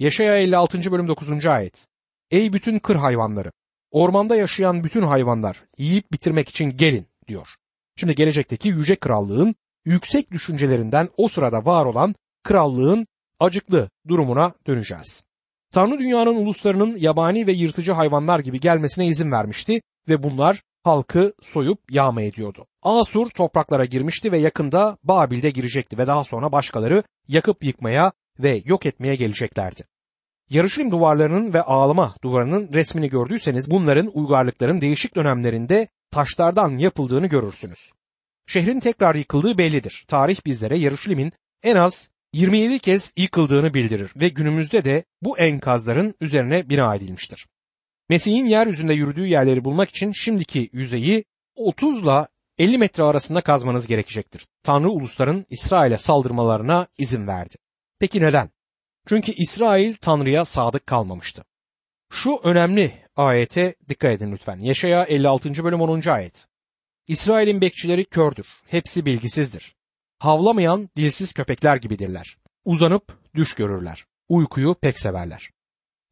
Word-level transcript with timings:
Yeşaya 0.00 0.36
56. 0.36 0.92
bölüm 0.92 1.08
9. 1.08 1.46
ayet. 1.46 1.86
Ey 2.30 2.52
bütün 2.52 2.78
kır 2.78 2.96
hayvanları, 2.96 3.52
ormanda 3.90 4.36
yaşayan 4.36 4.84
bütün 4.84 5.02
hayvanlar 5.02 5.64
yiyip 5.78 6.12
bitirmek 6.12 6.48
için 6.48 6.76
gelin 6.76 7.06
diyor. 7.28 7.48
Şimdi 7.96 8.14
gelecekteki 8.14 8.68
yüce 8.68 8.96
krallığın 8.96 9.54
yüksek 9.84 10.30
düşüncelerinden 10.30 11.08
o 11.16 11.28
sırada 11.28 11.64
var 11.64 11.86
olan 11.86 12.14
krallığın 12.42 13.06
acıklı 13.40 13.90
durumuna 14.08 14.54
döneceğiz. 14.66 15.24
Tanrı 15.72 15.98
dünyanın 15.98 16.34
uluslarının 16.34 16.96
yabani 16.96 17.46
ve 17.46 17.52
yırtıcı 17.52 17.92
hayvanlar 17.92 18.40
gibi 18.40 18.60
gelmesine 18.60 19.06
izin 19.06 19.32
vermişti 19.32 19.82
ve 20.08 20.22
bunlar 20.22 20.62
halkı 20.84 21.32
soyup 21.42 21.78
yağma 21.90 22.22
ediyordu. 22.22 22.66
Asur 22.82 23.30
topraklara 23.30 23.84
girmişti 23.84 24.32
ve 24.32 24.38
yakında 24.38 24.98
Babil'de 25.04 25.50
girecekti 25.50 25.98
ve 25.98 26.06
daha 26.06 26.24
sonra 26.24 26.52
başkaları 26.52 27.02
yakıp 27.28 27.64
yıkmaya 27.64 28.12
ve 28.42 28.62
yok 28.64 28.86
etmeye 28.86 29.16
geleceklerdi. 29.16 29.84
Yarışilim 30.50 30.90
duvarlarının 30.90 31.52
ve 31.54 31.62
ağlama 31.62 32.14
duvarının 32.24 32.72
resmini 32.72 33.08
gördüyseniz 33.08 33.70
bunların 33.70 34.10
uygarlıkların 34.14 34.80
değişik 34.80 35.16
dönemlerinde 35.16 35.88
taşlardan 36.10 36.78
yapıldığını 36.78 37.26
görürsünüz. 37.26 37.90
Şehrin 38.46 38.80
tekrar 38.80 39.14
yıkıldığı 39.14 39.58
bellidir. 39.58 40.04
Tarih 40.08 40.46
bizlere 40.46 40.78
Yarışilim'in 40.78 41.32
en 41.62 41.76
az 41.76 42.10
27 42.32 42.78
kez 42.78 43.12
yıkıldığını 43.16 43.74
bildirir 43.74 44.12
ve 44.16 44.28
günümüzde 44.28 44.84
de 44.84 45.04
bu 45.22 45.38
enkazların 45.38 46.14
üzerine 46.20 46.68
bina 46.68 46.94
edilmiştir. 46.94 47.46
Mesih'in 48.08 48.46
yeryüzünde 48.46 48.94
yürüdüğü 48.94 49.26
yerleri 49.26 49.64
bulmak 49.64 49.90
için 49.90 50.12
şimdiki 50.12 50.70
yüzeyi 50.72 51.24
30 51.54 52.02
ile 52.02 52.26
50 52.58 52.78
metre 52.78 53.04
arasında 53.04 53.40
kazmanız 53.40 53.86
gerekecektir. 53.86 54.46
Tanrı 54.62 54.90
ulusların 54.90 55.46
İsrail'e 55.50 55.98
saldırmalarına 55.98 56.86
izin 56.98 57.26
verdi. 57.26 57.56
Peki 58.00 58.20
neden? 58.20 58.50
Çünkü 59.08 59.32
İsrail 59.32 59.94
Tanrı'ya 59.94 60.44
sadık 60.44 60.86
kalmamıştı. 60.86 61.44
Şu 62.10 62.40
önemli 62.44 62.92
ayete 63.16 63.74
dikkat 63.88 64.12
edin 64.12 64.32
lütfen. 64.32 64.58
Yaşaya 64.60 65.04
56. 65.04 65.64
bölüm 65.64 65.80
10. 65.80 66.08
ayet. 66.08 66.46
İsrail'in 67.06 67.60
bekçileri 67.60 68.04
kördür, 68.04 68.46
hepsi 68.66 69.06
bilgisizdir. 69.06 69.74
Havlamayan 70.18 70.90
dilsiz 70.96 71.32
köpekler 71.32 71.76
gibidirler. 71.76 72.36
Uzanıp 72.64 73.18
düş 73.34 73.54
görürler. 73.54 74.06
Uykuyu 74.28 74.74
pek 74.74 74.98
severler. 74.98 75.50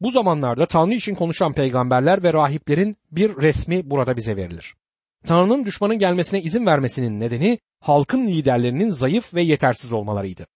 Bu 0.00 0.11
zamanlarda 0.11 0.67
Tanrı 0.67 0.95
için 0.95 1.14
konuşan 1.14 1.52
peygamberler 1.52 2.23
ve 2.23 2.33
rahiplerin 2.33 2.97
bir 3.11 3.36
resmi 3.36 3.91
burada 3.91 4.17
bize 4.17 4.36
verilir. 4.36 4.75
Tanrı'nın 5.27 5.64
düşmanın 5.64 5.98
gelmesine 5.98 6.42
izin 6.42 6.67
vermesinin 6.67 7.20
nedeni 7.20 7.58
halkın 7.80 8.27
liderlerinin 8.27 8.91
zayıf 8.91 9.34
ve 9.34 9.42
yetersiz 9.42 9.92
olmalarıydı. 9.92 10.47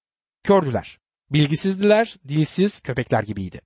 Kördüler, 0.44 0.98
bilgisizdiler, 1.33 2.16
dilsiz 2.28 2.80
köpekler 2.80 3.22
gibiydi. 3.22 3.61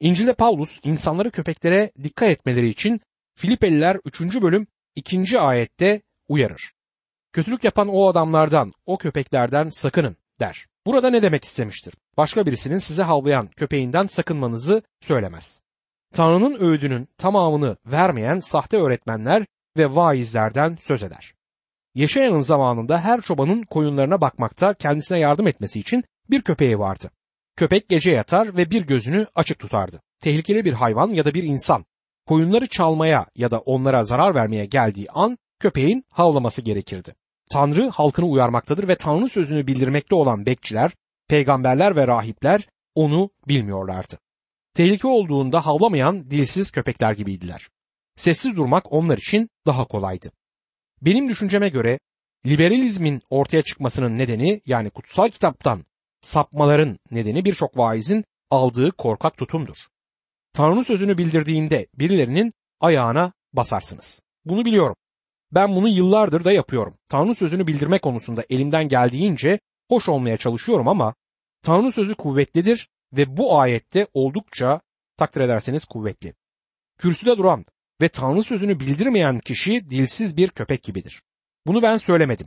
İncil'de 0.00 0.34
Paulus 0.34 0.80
insanları 0.82 1.30
köpeklere 1.30 1.90
dikkat 2.02 2.28
etmeleri 2.28 2.68
için 2.68 3.00
Filipeliler 3.34 3.98
3. 4.04 4.20
bölüm 4.20 4.66
2. 4.96 5.40
ayette 5.40 6.02
uyarır. 6.28 6.72
Kötülük 7.32 7.64
yapan 7.64 7.88
o 7.88 8.08
adamlardan, 8.08 8.72
o 8.86 8.98
köpeklerden 8.98 9.68
sakının 9.68 10.16
der. 10.40 10.66
Burada 10.86 11.10
ne 11.10 11.22
demek 11.22 11.44
istemiştir? 11.44 11.94
Başka 12.16 12.46
birisinin 12.46 12.78
size 12.78 13.02
havlayan 13.02 13.46
köpeğinden 13.46 14.06
sakınmanızı 14.06 14.82
söylemez. 15.00 15.60
Tanrı'nın 16.14 16.60
öğüdünün 16.60 17.08
tamamını 17.18 17.76
vermeyen 17.86 18.40
sahte 18.40 18.76
öğretmenler 18.76 19.46
ve 19.76 19.94
vaizlerden 19.94 20.78
söz 20.80 21.02
eder. 21.02 21.34
Yaşayanın 21.94 22.40
zamanında 22.40 23.00
her 23.00 23.20
çobanın 23.20 23.62
koyunlarına 23.62 24.20
bakmakta 24.20 24.74
kendisine 24.74 25.20
yardım 25.20 25.46
etmesi 25.46 25.80
için 25.80 26.04
bir 26.32 26.42
köpeği 26.42 26.78
vardı. 26.78 27.10
Köpek 27.56 27.88
gece 27.88 28.10
yatar 28.10 28.56
ve 28.56 28.70
bir 28.70 28.82
gözünü 28.82 29.26
açık 29.34 29.58
tutardı. 29.58 30.02
Tehlikeli 30.20 30.64
bir 30.64 30.72
hayvan 30.72 31.10
ya 31.10 31.24
da 31.24 31.34
bir 31.34 31.42
insan 31.42 31.84
koyunları 32.26 32.66
çalmaya 32.66 33.26
ya 33.36 33.50
da 33.50 33.58
onlara 33.58 34.04
zarar 34.04 34.34
vermeye 34.34 34.66
geldiği 34.66 35.10
an 35.10 35.38
köpeğin 35.60 36.04
havlaması 36.10 36.62
gerekirdi. 36.62 37.14
Tanrı 37.50 37.88
halkını 37.88 38.26
uyarmaktadır 38.26 38.88
ve 38.88 38.96
Tanrı 38.96 39.28
sözünü 39.28 39.66
bildirmekte 39.66 40.14
olan 40.14 40.46
bekçiler, 40.46 40.92
peygamberler 41.28 41.96
ve 41.96 42.06
rahipler 42.06 42.68
onu 42.94 43.30
bilmiyorlardı. 43.48 44.18
Tehlike 44.74 45.08
olduğunda 45.08 45.66
havlamayan 45.66 46.30
dilsiz 46.30 46.70
köpekler 46.70 47.12
gibiydiler. 47.12 47.68
Sessiz 48.16 48.56
durmak 48.56 48.92
onlar 48.92 49.18
için 49.18 49.48
daha 49.66 49.84
kolaydı. 49.84 50.32
Benim 51.02 51.28
düşünceme 51.28 51.68
göre 51.68 51.98
liberalizmin 52.46 53.22
ortaya 53.30 53.62
çıkmasının 53.62 54.18
nedeni 54.18 54.60
yani 54.66 54.90
kutsal 54.90 55.28
kitaptan 55.28 55.84
sapmaların 56.22 56.98
nedeni 57.10 57.44
birçok 57.44 57.78
vaizin 57.78 58.24
aldığı 58.50 58.92
korkak 58.92 59.36
tutumdur. 59.36 59.76
Tanrı 60.52 60.84
sözünü 60.84 61.18
bildirdiğinde 61.18 61.86
birilerinin 61.94 62.52
ayağına 62.80 63.32
basarsınız. 63.52 64.22
Bunu 64.44 64.64
biliyorum. 64.64 64.96
Ben 65.52 65.76
bunu 65.76 65.88
yıllardır 65.88 66.44
da 66.44 66.52
yapıyorum. 66.52 66.98
Tanrı 67.08 67.34
sözünü 67.34 67.66
bildirme 67.66 67.98
konusunda 67.98 68.44
elimden 68.50 68.88
geldiğince 68.88 69.60
hoş 69.88 70.08
olmaya 70.08 70.36
çalışıyorum 70.36 70.88
ama 70.88 71.14
Tanrı 71.62 71.92
sözü 71.92 72.14
kuvvetlidir 72.14 72.88
ve 73.12 73.36
bu 73.36 73.58
ayette 73.58 74.06
oldukça 74.14 74.80
takdir 75.16 75.40
ederseniz 75.40 75.84
kuvvetli. 75.84 76.34
Kürsüde 76.98 77.38
duran 77.38 77.64
ve 78.00 78.08
Tanrı 78.08 78.42
sözünü 78.42 78.80
bildirmeyen 78.80 79.38
kişi 79.38 79.90
dilsiz 79.90 80.36
bir 80.36 80.48
köpek 80.48 80.82
gibidir. 80.82 81.22
Bunu 81.66 81.82
ben 81.82 81.96
söylemedim. 81.96 82.46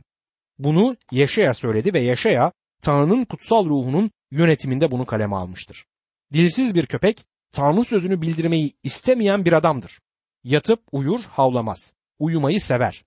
Bunu 0.58 0.96
Yaşaya 1.12 1.54
söyledi 1.54 1.94
ve 1.94 2.00
Yaşaya 2.00 2.52
Tanrı'nın 2.82 3.24
kutsal 3.24 3.68
ruhunun 3.68 4.10
yönetiminde 4.30 4.90
bunu 4.90 5.06
kaleme 5.06 5.36
almıştır. 5.36 5.86
Dilsiz 6.32 6.74
bir 6.74 6.86
köpek 6.86 7.24
Tanrı 7.52 7.84
sözünü 7.84 8.22
bildirmeyi 8.22 8.76
istemeyen 8.82 9.44
bir 9.44 9.52
adamdır. 9.52 10.00
Yatıp 10.44 10.82
uyur, 10.92 11.20
havlamaz. 11.20 11.94
Uyumayı 12.18 12.60
sever. 12.60 13.04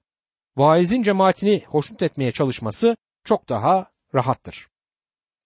Vaizin 0.58 1.04
cemaatini 1.04 1.64
hoşnut 1.68 2.02
etmeye 2.02 2.32
çalışması 2.32 2.98
çok 3.24 3.50
daha 3.50 3.92
rahattır. 4.16 4.68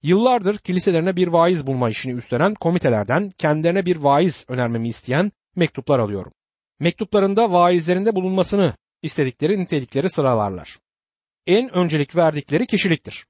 Yıllardır 0.03 0.57
kiliselerine 0.57 1.15
bir 1.15 1.27
vaiz 1.27 1.67
bulma 1.67 1.89
işini 1.89 2.13
üstlenen 2.13 2.53
komitelerden 2.53 3.29
kendilerine 3.29 3.85
bir 3.85 3.95
vaiz 3.95 4.45
önermemi 4.47 4.87
isteyen 4.87 5.31
mektuplar 5.55 5.99
alıyorum. 5.99 6.31
Mektuplarında 6.79 7.51
vaizlerinde 7.51 8.15
bulunmasını 8.15 8.73
istedikleri 9.01 9.59
nitelikleri 9.59 10.09
sıralarlar. 10.09 10.79
En 11.47 11.75
öncelik 11.75 12.15
verdikleri 12.15 12.67
kişiliktir. 12.67 13.25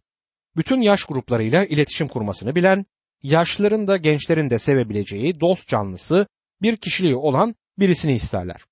Bütün 0.56 0.82
yaş 0.82 1.06
gruplarıyla 1.06 1.66
iletişim 1.66 2.08
kurmasını 2.08 2.56
bilen, 2.56 2.86
yaşlıların 3.24 3.88
da 3.88 3.98
gençlerin 3.98 4.50
de 4.50 4.60
sevebileceği 4.60 5.40
dost 5.40 5.68
canlısı 5.68 6.28
bir 6.62 6.78
kişiliği 6.78 7.16
olan 7.16 7.56
birisini 7.80 8.14
isterler. 8.14 8.66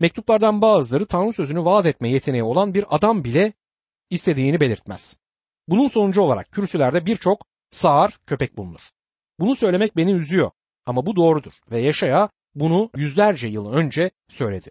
Mektuplardan 0.00 0.62
bazıları 0.62 1.06
Tanrı 1.06 1.32
sözünü 1.32 1.64
vaaz 1.64 1.86
etme 1.86 2.08
yeteneği 2.08 2.42
olan 2.42 2.74
bir 2.74 2.84
adam 2.90 3.24
bile 3.24 3.52
istediğini 4.10 4.60
belirtmez. 4.60 5.16
Bunun 5.68 5.88
sonucu 5.88 6.20
olarak 6.20 6.50
kürsülerde 6.52 7.06
birçok 7.06 7.46
sağır 7.70 8.20
köpek 8.26 8.56
bulunur. 8.56 8.80
Bunu 9.40 9.56
söylemek 9.56 9.96
beni 9.96 10.12
üzüyor 10.12 10.50
ama 10.86 11.06
bu 11.06 11.16
doğrudur 11.16 11.52
ve 11.70 11.78
Yaşaya 11.78 12.28
bunu 12.54 12.90
yüzlerce 12.96 13.48
yıl 13.48 13.72
önce 13.72 14.10
söyledi. 14.28 14.70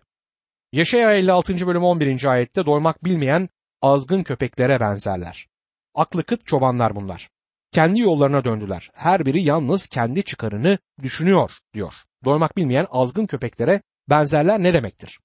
Yaşaya 0.72 1.14
56. 1.14 1.68
bölüm 1.68 1.84
11. 1.84 2.26
ayette 2.26 2.66
doymak 2.66 3.04
bilmeyen 3.04 3.50
azgın 3.82 4.24
köpeklere 4.24 4.80
benzerler. 4.80 5.48
Aklı 5.96 6.24
kıt 6.24 6.48
çobanlar 6.48 6.96
bunlar. 6.96 7.30
Kendi 7.72 8.00
yollarına 8.00 8.44
döndüler. 8.44 8.90
Her 8.94 9.26
biri 9.26 9.44
yalnız 9.44 9.88
kendi 9.88 10.24
çıkarını 10.24 10.78
düşünüyor 11.02 11.52
diyor. 11.74 11.94
Doymak 12.26 12.58
bilmeyen 12.58 12.88
azgın 12.90 13.26
köpeklere 13.26 13.82
benzerler 14.10 14.64
ne 14.64 14.74
demektir? 14.74 15.20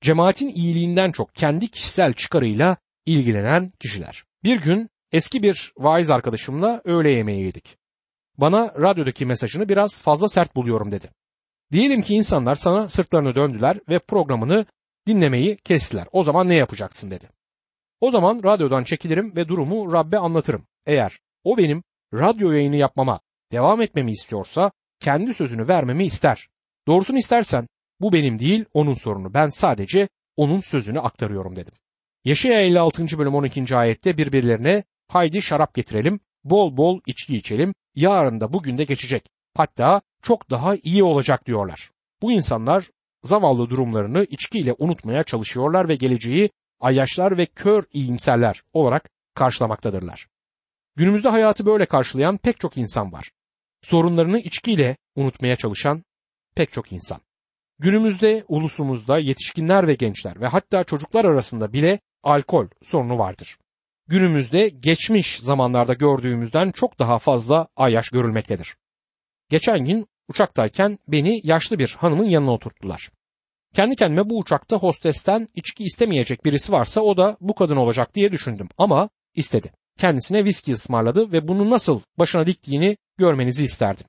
Cemaatin 0.00 0.48
iyiliğinden 0.48 1.12
çok 1.12 1.34
kendi 1.34 1.68
kişisel 1.68 2.12
çıkarıyla 2.12 2.76
ilgilenen 3.06 3.70
kişiler. 3.80 4.24
Bir 4.44 4.60
gün 4.60 4.90
eski 5.12 5.42
bir 5.42 5.72
vaiz 5.76 6.10
arkadaşımla 6.10 6.80
öğle 6.84 7.12
yemeği 7.12 7.44
yedik. 7.44 7.76
Bana 8.38 8.74
radyodaki 8.74 9.26
mesajını 9.26 9.68
biraz 9.68 10.02
fazla 10.02 10.28
sert 10.28 10.56
buluyorum 10.56 10.92
dedi. 10.92 11.10
Diyelim 11.72 12.02
ki 12.02 12.14
insanlar 12.14 12.54
sana 12.54 12.88
sırtlarını 12.88 13.34
döndüler 13.34 13.78
ve 13.88 13.98
programını 13.98 14.66
dinlemeyi 15.06 15.56
kestiler. 15.56 16.06
O 16.12 16.24
zaman 16.24 16.48
ne 16.48 16.54
yapacaksın 16.54 17.10
dedi. 17.10 17.28
O 18.00 18.10
zaman 18.10 18.42
radyodan 18.44 18.84
çekilirim 18.84 19.36
ve 19.36 19.48
durumu 19.48 19.92
Rabbe 19.92 20.18
anlatırım. 20.18 20.66
Eğer 20.86 21.18
o 21.44 21.56
benim 21.56 21.82
radyo 22.14 22.52
yayını 22.52 22.76
yapmama 22.76 23.20
devam 23.52 23.82
etmemi 23.82 24.12
istiyorsa 24.12 24.72
kendi 25.00 25.34
sözünü 25.34 25.68
vermemi 25.68 26.04
ister. 26.04 26.48
Doğrusunu 26.86 27.18
istersen 27.18 27.68
bu 28.00 28.12
benim 28.12 28.38
değil 28.38 28.64
onun 28.74 28.94
sorunu. 28.94 29.34
Ben 29.34 29.48
sadece 29.48 30.08
onun 30.36 30.60
sözünü 30.60 31.00
aktarıyorum 31.00 31.56
dedim. 31.56 31.74
Yaşaya 32.24 32.60
56. 32.60 33.18
bölüm 33.18 33.34
12. 33.34 33.76
ayette 33.76 34.18
birbirlerine 34.18 34.84
haydi 35.08 35.42
şarap 35.42 35.74
getirelim, 35.74 36.20
bol 36.44 36.76
bol 36.76 37.00
içki 37.06 37.36
içelim, 37.36 37.74
yarın 37.94 38.40
da 38.40 38.52
bugün 38.52 38.78
de 38.78 38.84
geçecek. 38.84 39.26
Hatta 39.56 40.02
çok 40.22 40.50
daha 40.50 40.76
iyi 40.76 41.02
olacak 41.02 41.46
diyorlar. 41.46 41.90
Bu 42.22 42.32
insanlar 42.32 42.90
zavallı 43.22 43.70
durumlarını 43.70 44.24
içkiyle 44.24 44.74
unutmaya 44.78 45.24
çalışıyorlar 45.24 45.88
ve 45.88 45.94
geleceği 45.94 46.50
ayyaşlar 46.80 47.38
ve 47.38 47.46
kör 47.46 47.84
iyimserler 47.92 48.62
olarak 48.72 49.10
karşılamaktadırlar. 49.34 50.26
Günümüzde 50.96 51.28
hayatı 51.28 51.66
böyle 51.66 51.86
karşılayan 51.86 52.36
pek 52.36 52.60
çok 52.60 52.76
insan 52.76 53.12
var. 53.12 53.30
sorunlarını 53.82 54.38
içkiyle 54.38 54.96
unutmaya 55.16 55.56
çalışan 55.56 56.04
pek 56.54 56.72
çok 56.72 56.92
insan. 56.92 57.20
Günümüzde 57.78 58.44
ulusumuzda 58.48 59.18
yetişkinler 59.18 59.86
ve 59.86 59.94
gençler 59.94 60.40
ve 60.40 60.46
hatta 60.46 60.84
çocuklar 60.84 61.24
arasında 61.24 61.72
bile 61.72 62.00
alkol 62.22 62.66
sorunu 62.82 63.18
vardır. 63.18 63.58
Günümüzde 64.08 64.68
geçmiş 64.68 65.38
zamanlarda 65.38 65.94
gördüğümüzden 65.94 66.70
çok 66.70 66.98
daha 66.98 67.18
fazla 67.18 67.68
ayyaş 67.76 68.10
görülmektedir. 68.10 68.76
Geçen 69.48 69.84
gün 69.84 70.06
uçaktayken 70.28 70.98
beni 71.08 71.40
yaşlı 71.44 71.78
bir 71.78 71.96
hanımın 71.98 72.24
yanına 72.24 72.52
oturttular. 72.52 73.10
Kendi 73.74 73.96
kendime 73.96 74.30
bu 74.30 74.38
uçakta 74.38 74.76
hostesten 74.76 75.48
içki 75.54 75.84
istemeyecek 75.84 76.44
birisi 76.44 76.72
varsa 76.72 77.00
o 77.00 77.16
da 77.16 77.36
bu 77.40 77.54
kadın 77.54 77.76
olacak 77.76 78.14
diye 78.14 78.32
düşündüm 78.32 78.68
ama 78.78 79.08
istedi. 79.34 79.72
Kendisine 79.98 80.44
viski 80.44 80.72
ısmarladı 80.72 81.32
ve 81.32 81.48
bunu 81.48 81.70
nasıl 81.70 82.00
başına 82.18 82.46
diktiğini 82.46 82.96
görmenizi 83.18 83.64
isterdim. 83.64 84.06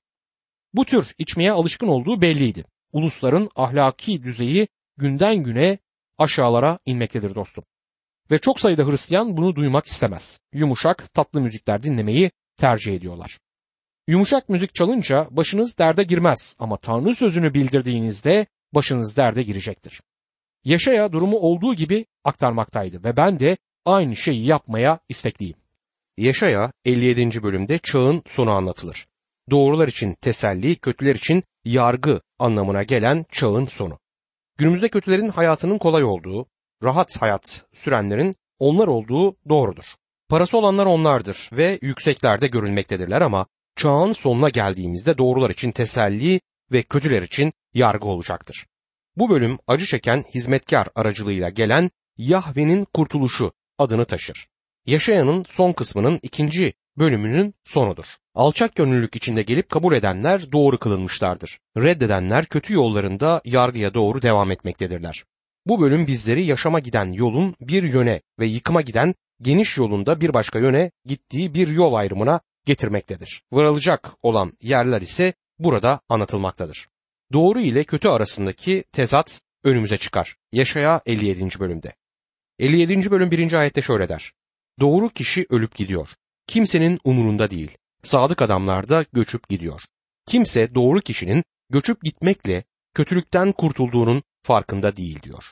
Bu 0.73 0.85
tür 0.85 1.13
içmeye 1.17 1.51
alışkın 1.51 1.87
olduğu 1.87 2.21
belliydi. 2.21 2.65
Ulusların 2.91 3.49
ahlaki 3.55 4.23
düzeyi 4.23 4.67
günden 4.97 5.43
güne 5.43 5.77
aşağılara 6.17 6.79
inmektedir 6.85 7.35
dostum. 7.35 7.63
Ve 8.31 8.39
çok 8.39 8.59
sayıda 8.59 8.85
Hristiyan 8.85 9.37
bunu 9.37 9.55
duymak 9.55 9.87
istemez. 9.87 10.39
Yumuşak, 10.53 11.13
tatlı 11.13 11.41
müzikler 11.41 11.83
dinlemeyi 11.83 12.31
tercih 12.57 12.93
ediyorlar. 12.93 13.39
Yumuşak 14.07 14.49
müzik 14.49 14.75
çalınca 14.75 15.27
başınız 15.31 15.77
derde 15.77 16.03
girmez 16.03 16.55
ama 16.59 16.77
Tanrı 16.77 17.15
sözünü 17.15 17.53
bildirdiğinizde 17.53 18.45
başınız 18.73 19.17
derde 19.17 19.43
girecektir. 19.43 20.01
Yaşaya 20.63 21.11
durumu 21.11 21.37
olduğu 21.37 21.75
gibi 21.75 22.05
aktarmaktaydı 22.23 23.03
ve 23.03 23.17
ben 23.17 23.39
de 23.39 23.57
aynı 23.85 24.15
şeyi 24.15 24.45
yapmaya 24.45 24.99
istekliyim. 25.09 25.57
Yaşaya 26.17 26.71
57. 26.85 27.43
bölümde 27.43 27.77
çağın 27.77 28.23
sonu 28.25 28.51
anlatılır. 28.51 29.07
Doğrular 29.49 29.87
için 29.87 30.13
teselli, 30.21 30.75
kötüler 30.75 31.15
için 31.15 31.43
yargı 31.65 32.21
anlamına 32.39 32.83
gelen 32.83 33.25
çağın 33.31 33.65
sonu. 33.65 33.99
Günümüzde 34.57 34.89
kötülerin 34.89 35.27
hayatının 35.27 35.77
kolay 35.77 36.03
olduğu, 36.03 36.45
rahat 36.83 37.21
hayat 37.21 37.65
sürenlerin 37.73 38.35
onlar 38.59 38.87
olduğu 38.87 39.35
doğrudur. 39.49 39.95
Parası 40.29 40.57
olanlar 40.57 40.85
onlardır 40.85 41.49
ve 41.53 41.79
yükseklerde 41.81 42.47
görülmektedirler 42.47 43.21
ama 43.21 43.45
çağın 43.75 44.11
sonuna 44.13 44.49
geldiğimizde 44.49 45.17
doğrular 45.17 45.49
için 45.49 45.71
teselli 45.71 46.41
ve 46.71 46.83
kötüler 46.83 47.21
için 47.21 47.53
yargı 47.73 48.07
olacaktır. 48.07 48.65
Bu 49.17 49.29
bölüm 49.29 49.57
acı 49.67 49.85
çeken 49.85 50.23
hizmetkar 50.35 50.87
aracılığıyla 50.95 51.49
gelen 51.49 51.91
Yahve'nin 52.17 52.85
kurtuluşu 52.85 53.51
adını 53.77 54.05
taşır. 54.05 54.47
Yaşayanın 54.85 55.45
son 55.49 55.73
kısmının 55.73 56.19
ikinci 56.21 56.73
bölümünün 56.97 57.53
sonudur. 57.63 58.05
Alçak 58.35 58.75
gönüllülük 58.75 59.15
içinde 59.15 59.41
gelip 59.41 59.69
kabul 59.69 59.93
edenler 59.93 60.51
doğru 60.51 60.79
kılınmışlardır. 60.79 61.59
Reddedenler 61.77 62.45
kötü 62.45 62.73
yollarında 62.73 63.41
yargıya 63.45 63.93
doğru 63.93 64.21
devam 64.21 64.51
etmektedirler. 64.51 65.23
Bu 65.65 65.81
bölüm 65.81 66.07
bizleri 66.07 66.43
yaşama 66.43 66.79
giden 66.79 67.11
yolun 67.11 67.55
bir 67.61 67.83
yöne 67.83 68.21
ve 68.39 68.45
yıkıma 68.45 68.81
giden 68.81 69.15
geniş 69.41 69.77
yolunda 69.77 70.21
bir 70.21 70.33
başka 70.33 70.59
yöne 70.59 70.91
gittiği 71.05 71.53
bir 71.53 71.67
yol 71.67 71.93
ayrımına 71.93 72.39
getirmektedir. 72.65 73.43
Varılacak 73.51 74.11
olan 74.21 74.53
yerler 74.61 75.01
ise 75.01 75.33
burada 75.63 75.99
anlatılmaktadır. 76.09 76.87
Doğru 77.33 77.59
ile 77.59 77.83
kötü 77.83 78.07
arasındaki 78.07 78.83
tezat 78.91 79.41
önümüze 79.63 79.97
çıkar. 79.97 80.35
Yaşaya 80.51 81.01
57. 81.05 81.59
bölümde. 81.59 81.93
57. 82.59 83.11
bölüm 83.11 83.31
1. 83.31 83.53
ayette 83.53 83.81
şöyle 83.81 84.09
der. 84.09 84.33
Doğru 84.79 85.09
kişi 85.09 85.45
ölüp 85.49 85.75
gidiyor. 85.75 86.09
Kimsenin 86.47 86.99
umurunda 87.03 87.51
değil. 87.51 87.77
Sadık 88.03 88.41
adamlar 88.41 88.89
da 88.89 89.05
göçüp 89.13 89.49
gidiyor. 89.49 89.81
Kimse 90.25 90.75
doğru 90.75 91.01
kişinin 91.01 91.43
göçüp 91.69 92.03
gitmekle 92.03 92.63
kötülükten 92.93 93.51
kurtulduğunun 93.51 94.23
farkında 94.43 94.95
değil 94.95 95.21
diyor. 95.23 95.43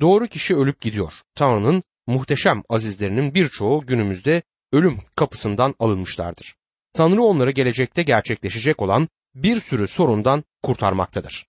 Doğru 0.00 0.26
kişi 0.26 0.56
ölüp 0.56 0.80
gidiyor. 0.80 1.12
Tanrı'nın 1.34 1.82
muhteşem 2.06 2.62
azizlerinin 2.68 3.34
birçoğu 3.34 3.86
günümüzde 3.86 4.42
ölüm 4.72 5.00
kapısından 5.16 5.74
alınmışlardır. 5.78 6.54
Tanrı 6.92 7.22
onları 7.22 7.50
gelecekte 7.50 8.02
gerçekleşecek 8.02 8.82
olan 8.82 9.08
bir 9.34 9.60
sürü 9.60 9.88
sorundan 9.88 10.44
kurtarmaktadır. 10.62 11.46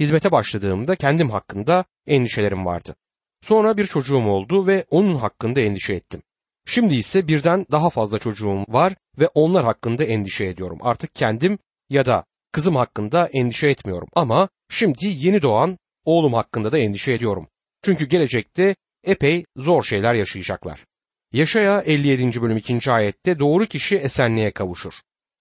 Hizmete 0.00 0.30
başladığımda 0.30 0.96
kendim 0.96 1.30
hakkında 1.30 1.84
endişelerim 2.06 2.66
vardı. 2.66 2.94
Sonra 3.42 3.76
bir 3.76 3.86
çocuğum 3.86 4.26
oldu 4.28 4.66
ve 4.66 4.84
onun 4.90 5.14
hakkında 5.14 5.60
endişe 5.60 5.92
ettim. 5.92 6.22
Şimdi 6.66 6.94
ise 6.94 7.28
birden 7.28 7.66
daha 7.70 7.90
fazla 7.90 8.18
çocuğum 8.18 8.64
var 8.68 8.94
ve 9.18 9.28
onlar 9.34 9.64
hakkında 9.64 10.04
endişe 10.04 10.44
ediyorum. 10.44 10.78
Artık 10.82 11.14
kendim 11.14 11.58
ya 11.90 12.06
da 12.06 12.24
kızım 12.52 12.76
hakkında 12.76 13.26
endişe 13.32 13.68
etmiyorum 13.68 14.08
ama 14.14 14.48
şimdi 14.70 15.06
yeni 15.06 15.42
doğan 15.42 15.78
oğlum 16.04 16.34
hakkında 16.34 16.72
da 16.72 16.78
endişe 16.78 17.12
ediyorum. 17.12 17.46
Çünkü 17.82 18.06
gelecekte 18.06 18.76
epey 19.04 19.44
zor 19.56 19.82
şeyler 19.82 20.14
yaşayacaklar. 20.14 20.84
Yaşaya 21.32 21.80
57. 21.80 22.42
bölüm 22.42 22.56
2. 22.56 22.90
ayette 22.90 23.38
doğru 23.38 23.66
kişi 23.66 23.96
esenliğe 23.96 24.50
kavuşur. 24.50 24.94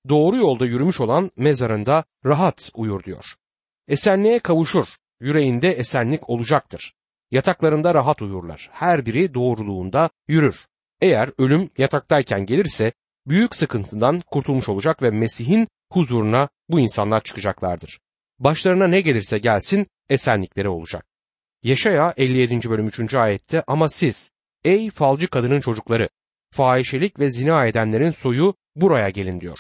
Doğru 0.09 0.37
yolda 0.37 0.65
yürümüş 0.65 0.99
olan 1.01 1.31
mezarında 1.35 2.03
rahat 2.25 2.71
uyur 2.75 3.03
diyor. 3.03 3.35
Esenliğe 3.87 4.39
kavuşur, 4.39 4.87
yüreğinde 5.19 5.71
esenlik 5.71 6.29
olacaktır. 6.29 6.93
Yataklarında 7.31 7.93
rahat 7.93 8.21
uyurlar. 8.21 8.69
Her 8.71 9.05
biri 9.05 9.33
doğruluğunda 9.33 10.09
yürür. 10.27 10.67
Eğer 11.01 11.29
ölüm 11.37 11.69
yataktayken 11.77 12.45
gelirse 12.45 12.93
büyük 13.27 13.55
sıkıntıdan 13.55 14.19
kurtulmuş 14.19 14.69
olacak 14.69 15.01
ve 15.01 15.11
Mesih'in 15.11 15.67
huzuruna 15.91 16.49
bu 16.69 16.79
insanlar 16.79 17.23
çıkacaklardır. 17.23 17.99
Başlarına 18.39 18.87
ne 18.87 19.01
gelirse 19.01 19.37
gelsin 19.37 19.87
esenlikleri 20.09 20.69
olacak. 20.69 21.05
Yaşaya 21.63 22.13
57. 22.17 22.69
bölüm 22.69 22.87
3. 22.87 23.15
ayette 23.15 23.63
ama 23.67 23.89
siz 23.89 24.31
ey 24.63 24.89
falcı 24.89 25.27
kadının 25.27 25.59
çocukları 25.59 26.09
fahişelik 26.51 27.19
ve 27.19 27.31
zina 27.31 27.65
edenlerin 27.65 28.11
soyu 28.11 28.55
buraya 28.75 29.09
gelin 29.09 29.41
diyor. 29.41 29.59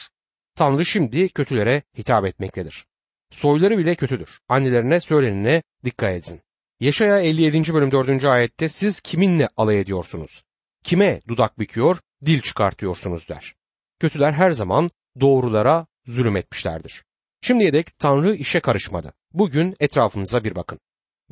Tanrı 0.57 0.85
şimdi 0.85 1.29
kötülere 1.29 1.81
hitap 1.97 2.25
etmektedir. 2.25 2.85
Soyları 3.31 3.77
bile 3.77 3.95
kötüdür. 3.95 4.39
Annelerine 4.49 4.99
söylenene 4.99 5.63
dikkat 5.83 6.13
edin. 6.13 6.41
Yaşaya 6.79 7.19
57. 7.19 7.73
bölüm 7.73 7.91
4. 7.91 8.25
ayette 8.25 8.69
siz 8.69 8.99
kiminle 8.99 9.49
alay 9.57 9.79
ediyorsunuz? 9.79 10.43
Kime 10.83 11.21
dudak 11.27 11.59
büküyor, 11.59 11.97
dil 12.25 12.41
çıkartıyorsunuz 12.41 13.29
der. 13.29 13.55
Kötüler 13.99 14.31
her 14.31 14.51
zaman 14.51 14.89
doğrulara 15.19 15.87
zulüm 16.05 16.37
etmişlerdir. 16.37 17.03
Şimdiye 17.41 17.73
dek 17.73 17.99
Tanrı 17.99 18.35
işe 18.35 18.59
karışmadı. 18.59 19.13
Bugün 19.33 19.75
etrafınıza 19.79 20.43
bir 20.43 20.55
bakın. 20.55 20.79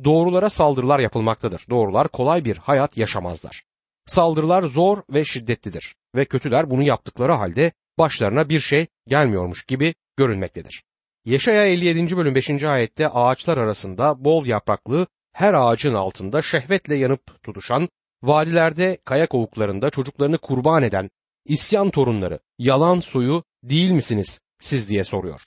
Doğrulara 0.04 0.50
saldırılar 0.50 0.98
yapılmaktadır. 0.98 1.66
Doğrular 1.70 2.08
kolay 2.08 2.44
bir 2.44 2.56
hayat 2.56 2.96
yaşamazlar. 2.96 3.64
Saldırılar 4.06 4.62
zor 4.62 5.02
ve 5.10 5.24
şiddetlidir 5.24 5.94
ve 6.14 6.24
kötüler 6.24 6.70
bunu 6.70 6.82
yaptıkları 6.82 7.32
halde 7.32 7.72
başlarına 7.98 8.48
bir 8.48 8.60
şey 8.60 8.86
gelmiyormuş 9.06 9.64
gibi 9.64 9.94
görünmektedir. 10.16 10.82
Yeşaya 11.24 11.66
57. 11.66 12.16
bölüm 12.16 12.34
5. 12.34 12.62
ayette 12.62 13.08
ağaçlar 13.08 13.58
arasında 13.58 14.24
bol 14.24 14.46
yapraklı 14.46 15.06
her 15.32 15.54
ağacın 15.54 15.94
altında 15.94 16.42
şehvetle 16.42 16.94
yanıp 16.94 17.42
tutuşan, 17.42 17.88
vadilerde 18.22 18.98
kaya 19.04 19.26
kovuklarında 19.26 19.90
çocuklarını 19.90 20.38
kurban 20.38 20.82
eden 20.82 21.10
isyan 21.44 21.90
torunları, 21.90 22.40
yalan 22.58 23.00
soyu 23.00 23.44
değil 23.62 23.90
misiniz 23.90 24.40
siz 24.60 24.88
diye 24.88 25.04
soruyor. 25.04 25.40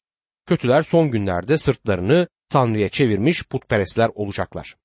Kötüler 0.45 0.83
son 0.83 1.11
günlerde 1.11 1.57
sırtlarını 1.57 2.27
Tanrı'ya 2.49 2.89
çevirmiş 2.89 3.47
putperestler 3.47 4.11
olacaklar. 4.15 4.75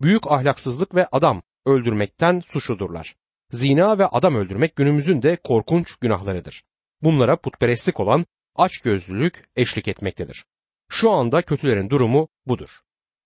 Büyük 0.00 0.26
ahlaksızlık 0.30 0.94
ve 0.94 1.06
adam 1.12 1.42
öldürmekten 1.66 2.42
suçludurlar. 2.46 3.16
Zina 3.50 3.98
ve 3.98 4.06
adam 4.06 4.34
öldürmek 4.34 4.76
günümüzün 4.76 5.22
de 5.22 5.36
korkunç 5.36 5.96
günahlarıdır. 5.96 6.62
Bunlara 7.02 7.36
putperestlik 7.36 8.00
olan 8.00 8.26
açgözlülük 8.56 9.48
eşlik 9.56 9.88
etmektedir. 9.88 10.44
Şu 10.88 11.10
anda 11.10 11.42
kötülerin 11.42 11.90
durumu 11.90 12.28
budur. 12.46 12.70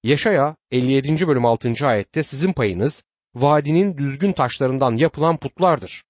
Yaşaya 0.02 0.56
57. 0.70 1.26
bölüm 1.28 1.46
6. 1.46 1.74
ayette 1.82 2.22
sizin 2.22 2.52
payınız 2.52 3.04
vadinin 3.34 3.98
düzgün 3.98 4.32
taşlarından 4.32 4.96
yapılan 4.96 5.36
putlardır. 5.36 6.02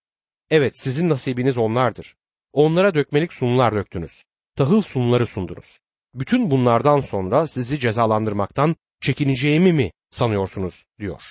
Evet 0.50 0.78
sizin 0.78 1.08
nasibiniz 1.08 1.58
onlardır. 1.58 2.16
Onlara 2.52 2.94
dökmelik 2.94 3.32
sunlar 3.32 3.74
döktünüz. 3.74 4.24
Tahıl 4.56 4.82
sunları 4.82 5.26
sundunuz. 5.26 5.80
Bütün 6.14 6.50
bunlardan 6.50 7.00
sonra 7.00 7.46
sizi 7.46 7.78
cezalandırmaktan 7.78 8.76
çekineceğimi 9.00 9.72
mi 9.72 9.90
sanıyorsunuz 10.10 10.84
diyor. 10.98 11.22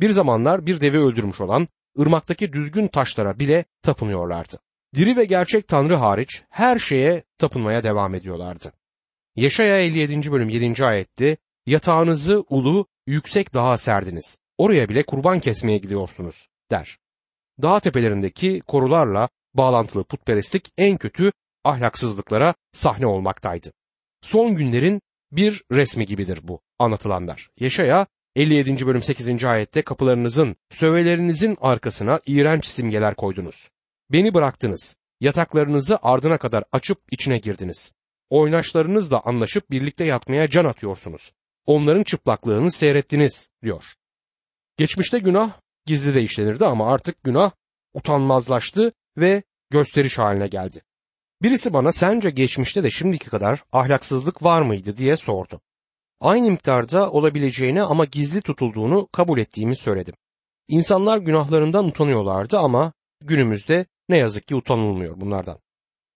Bir 0.00 0.10
zamanlar 0.10 0.66
bir 0.66 0.80
devi 0.80 0.98
öldürmüş 0.98 1.40
olan 1.40 1.68
ırmaktaki 1.98 2.52
düzgün 2.52 2.88
taşlara 2.88 3.38
bile 3.38 3.64
tapınıyorlardı. 3.82 4.58
Diri 4.94 5.16
ve 5.16 5.24
gerçek 5.24 5.68
Tanrı 5.68 5.96
hariç 5.96 6.42
her 6.50 6.78
şeye 6.78 7.22
tapınmaya 7.38 7.84
devam 7.84 8.14
ediyorlardı. 8.14 8.72
Yaşaya 9.36 9.80
57. 9.80 10.32
bölüm 10.32 10.48
7. 10.48 10.84
ayette 10.84 11.36
yatağınızı 11.66 12.44
ulu 12.48 12.86
yüksek 13.06 13.54
dağa 13.54 13.76
serdiniz. 13.76 14.38
Oraya 14.58 14.88
bile 14.88 15.02
kurban 15.02 15.40
kesmeye 15.40 15.78
gidiyorsunuz 15.78 16.48
der. 16.70 16.98
Dağ 17.62 17.80
tepelerindeki 17.80 18.60
korularla 18.66 19.28
bağlantılı 19.54 20.04
putperestlik 20.04 20.72
en 20.78 20.96
kötü 20.96 21.32
ahlaksızlıklara 21.64 22.54
sahne 22.72 23.06
olmaktaydı. 23.06 23.72
Son 24.22 24.56
günlerin 24.56 25.00
bir 25.32 25.62
resmi 25.72 26.06
gibidir 26.06 26.40
bu 26.42 26.60
anlatılanlar. 26.78 27.50
Yaşaya 27.60 28.06
57. 28.36 28.86
bölüm 28.86 29.02
8. 29.02 29.44
ayette 29.44 29.82
kapılarınızın, 29.82 30.56
sövelerinizin 30.70 31.56
arkasına 31.60 32.20
iğrenç 32.26 32.66
simgeler 32.66 33.14
koydunuz. 33.14 33.70
Beni 34.12 34.34
bıraktınız. 34.34 34.96
Yataklarınızı 35.20 35.98
ardına 36.02 36.38
kadar 36.38 36.64
açıp 36.72 36.98
içine 37.10 37.38
girdiniz. 37.38 37.92
Oynaşlarınızla 38.30 39.20
anlaşıp 39.20 39.70
birlikte 39.70 40.04
yatmaya 40.04 40.50
can 40.50 40.64
atıyorsunuz. 40.64 41.32
Onların 41.66 42.02
çıplaklığını 42.02 42.70
seyrettiniz 42.72 43.50
diyor. 43.62 43.84
Geçmişte 44.76 45.18
günah 45.18 45.52
gizli 45.86 46.14
de 46.14 46.22
işlenirdi 46.22 46.66
ama 46.66 46.92
artık 46.92 47.24
günah 47.24 47.50
utanmazlaştı 47.94 48.92
ve 49.16 49.42
gösteriş 49.70 50.18
haline 50.18 50.46
geldi. 50.46 50.82
Birisi 51.42 51.72
bana 51.72 51.92
sence 51.92 52.30
geçmişte 52.30 52.84
de 52.84 52.90
şimdiki 52.90 53.30
kadar 53.30 53.64
ahlaksızlık 53.72 54.42
var 54.42 54.62
mıydı 54.62 54.96
diye 54.96 55.16
sordu. 55.16 55.60
Aynı 56.20 56.50
miktarda 56.50 57.10
olabileceğini 57.10 57.82
ama 57.82 58.04
gizli 58.04 58.42
tutulduğunu 58.42 59.08
kabul 59.12 59.38
ettiğimi 59.38 59.76
söyledim. 59.76 60.14
İnsanlar 60.68 61.18
günahlarından 61.18 61.84
utanıyorlardı 61.84 62.58
ama 62.58 62.92
günümüzde 63.20 63.86
ne 64.08 64.16
yazık 64.16 64.46
ki 64.46 64.54
utanılmıyor 64.54 65.20
bunlardan. 65.20 65.58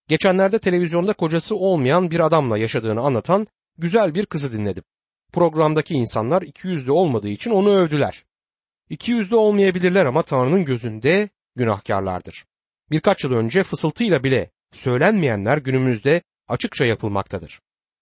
Geçenlerde 0.07 0.59
televizyonda 0.59 1.13
kocası 1.13 1.55
olmayan 1.55 2.11
bir 2.11 2.19
adamla 2.19 2.57
yaşadığını 2.57 3.01
anlatan 3.01 3.47
güzel 3.77 4.15
bir 4.15 4.25
kızı 4.25 4.51
dinledim. 4.51 4.83
Programdaki 5.33 5.93
insanlar 5.93 6.41
iki 6.41 6.67
yüzlü 6.67 6.91
olmadığı 6.91 7.29
için 7.29 7.51
onu 7.51 7.71
övdüler. 7.71 8.25
İki 8.89 9.11
yüzlü 9.11 9.35
olmayabilirler 9.35 10.05
ama 10.05 10.23
Tanrı'nın 10.23 10.65
gözünde 10.65 11.29
günahkarlardır. 11.55 12.45
Birkaç 12.91 13.23
yıl 13.23 13.31
önce 13.31 13.63
fısıltıyla 13.63 14.23
bile 14.23 14.49
söylenmeyenler 14.73 15.57
günümüzde 15.57 16.21
açıkça 16.47 16.85
yapılmaktadır. 16.85 17.61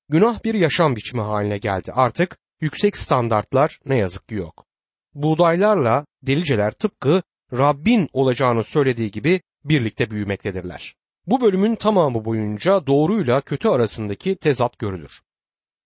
Günah 0.10 0.43
bir 0.43 0.53
yaşam 0.53 0.95
biçimi 0.95 1.22
haline 1.22 1.57
geldi. 1.57 1.91
Artık 1.91 2.38
yüksek 2.62 2.98
standartlar 2.98 3.79
ne 3.86 3.98
yazık 3.98 4.27
ki 4.27 4.36
yok. 4.36 4.65
Buğdaylarla 5.13 6.05
deliceler 6.22 6.72
tıpkı 6.72 7.24
Rabbin 7.57 8.10
olacağını 8.13 8.63
söylediği 8.63 9.12
gibi 9.12 9.41
birlikte 9.65 10.12
büyümektedirler. 10.12 10.95
Bu 11.27 11.41
bölümün 11.41 11.75
tamamı 11.75 12.25
boyunca 12.25 12.88
doğruyla 12.88 13.41
kötü 13.41 13.67
arasındaki 13.67 14.36
tezat 14.36 14.79
görülür. 14.79 15.22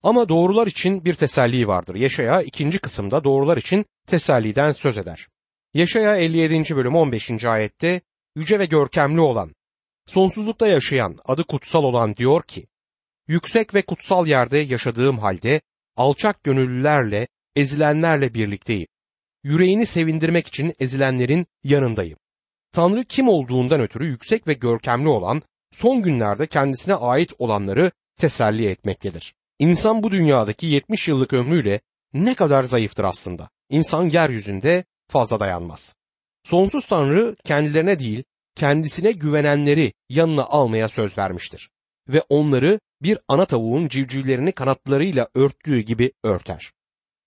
Ama 0.03 0.29
doğrular 0.29 0.67
için 0.67 1.05
bir 1.05 1.13
teselli 1.13 1.67
vardır. 1.67 1.95
Yaşaya 1.95 2.41
ikinci 2.41 2.79
kısımda 2.79 3.23
doğrular 3.23 3.57
için 3.57 3.85
teselliden 4.07 4.71
söz 4.71 4.97
eder. 4.97 5.27
Yaşaya 5.73 6.15
57. 6.17 6.75
bölüm 6.75 6.95
15. 6.95 7.43
ayette 7.45 8.01
yüce 8.35 8.59
ve 8.59 8.65
görkemli 8.65 9.21
olan, 9.21 9.55
sonsuzlukta 10.05 10.67
yaşayan, 10.67 11.17
adı 11.25 11.43
kutsal 11.43 11.83
olan 11.83 12.15
diyor 12.15 12.43
ki, 12.43 12.67
yüksek 13.27 13.73
ve 13.73 13.81
kutsal 13.81 14.27
yerde 14.27 14.57
yaşadığım 14.57 15.17
halde 15.17 15.61
alçak 15.95 16.43
gönüllülerle, 16.43 17.27
ezilenlerle 17.55 18.33
birlikteyim. 18.33 18.87
Yüreğini 19.43 19.85
sevindirmek 19.85 20.47
için 20.47 20.73
ezilenlerin 20.79 21.45
yanındayım. 21.63 22.17
Tanrı 22.71 23.03
kim 23.03 23.27
olduğundan 23.27 23.81
ötürü 23.81 24.07
yüksek 24.07 24.47
ve 24.47 24.53
görkemli 24.53 25.09
olan, 25.09 25.41
son 25.71 26.01
günlerde 26.01 26.47
kendisine 26.47 26.95
ait 26.95 27.33
olanları 27.39 27.91
teselli 28.17 28.67
etmektedir. 28.67 29.33
İnsan 29.59 30.03
bu 30.03 30.11
dünyadaki 30.11 30.67
70 30.67 31.07
yıllık 31.07 31.33
ömrüyle 31.33 31.79
ne 32.13 32.33
kadar 32.33 32.63
zayıftır 32.63 33.03
aslında. 33.03 33.49
İnsan 33.69 34.09
yeryüzünde 34.09 34.83
fazla 35.07 35.39
dayanmaz. 35.39 35.95
Sonsuz 36.43 36.85
Tanrı 36.85 37.35
kendilerine 37.45 37.99
değil, 37.99 38.23
kendisine 38.55 39.11
güvenenleri 39.11 39.93
yanına 40.09 40.45
almaya 40.45 40.89
söz 40.89 41.17
vermiştir 41.17 41.69
ve 42.07 42.23
onları 42.29 42.79
bir 43.01 43.17
ana 43.27 43.45
tavuğun 43.45 43.87
civcivlerini 43.87 44.51
kanatlarıyla 44.51 45.27
örttüğü 45.35 45.79
gibi 45.79 46.11
örter. 46.23 46.71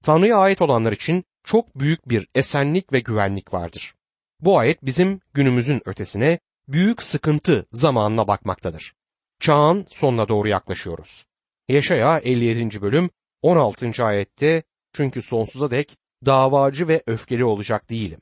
Tanrı'ya 0.03 0.37
ait 0.37 0.63
olanlar 0.63 0.93
için 0.93 1.25
çok 1.45 1.79
büyük 1.79 2.09
bir 2.09 2.27
esenlik 2.35 2.93
ve 2.93 3.01
güvenlik 3.01 3.55
vardır. 3.55 3.95
Bu 4.41 4.59
ayet 4.59 4.85
bizim 4.85 5.21
günümüzün 5.35 5.83
ötesine 5.85 6.39
büyük 6.69 7.03
sıkıntı 7.03 7.67
zamanına 7.73 8.29
bakmaktadır. 8.29 8.95
Çağın 9.41 9.87
sonuna 9.89 10.29
doğru 10.29 10.49
yaklaşıyoruz. 10.49 11.27
Yaşaya 11.69 12.19
57. 12.19 12.83
bölüm 12.83 13.11
16. 13.43 14.05
ayette 14.05 14.63
çünkü 14.93 15.23
sonsuza 15.23 15.71
dek 15.71 15.97
davacı 16.27 16.89
ve 16.89 17.03
öfkeli 17.07 17.45
olacak 17.45 17.91
değilim. 17.91 18.21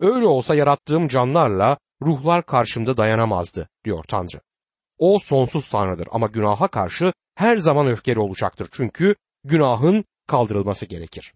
Öyle 0.00 0.26
olsa 0.26 0.54
yarattığım 0.54 1.08
canlarla 1.08 1.78
ruhlar 2.02 2.46
karşımda 2.46 2.96
dayanamazdı 2.96 3.68
diyor 3.84 4.04
Tanrı. 4.08 4.40
O 4.98 5.18
sonsuz 5.18 5.68
Tanrı'dır 5.68 6.08
ama 6.10 6.26
günaha 6.26 6.68
karşı 6.68 7.12
her 7.34 7.56
zaman 7.56 7.86
öfkeli 7.86 8.18
olacaktır 8.18 8.68
çünkü 8.72 9.14
günahın 9.44 10.04
kaldırılması 10.26 10.86
gerekir. 10.86 11.32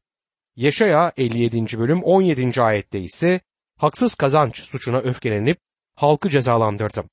Yaşaya 0.56 1.12
57. 1.16 1.78
bölüm 1.78 2.02
17. 2.02 2.62
ayette 2.62 3.00
ise 3.00 3.40
haksız 3.76 4.14
kazanç 4.14 4.60
suçuna 4.60 4.98
öfkelenip 4.98 5.58
halkı 5.94 6.28
cezalandırdım. 6.28 7.10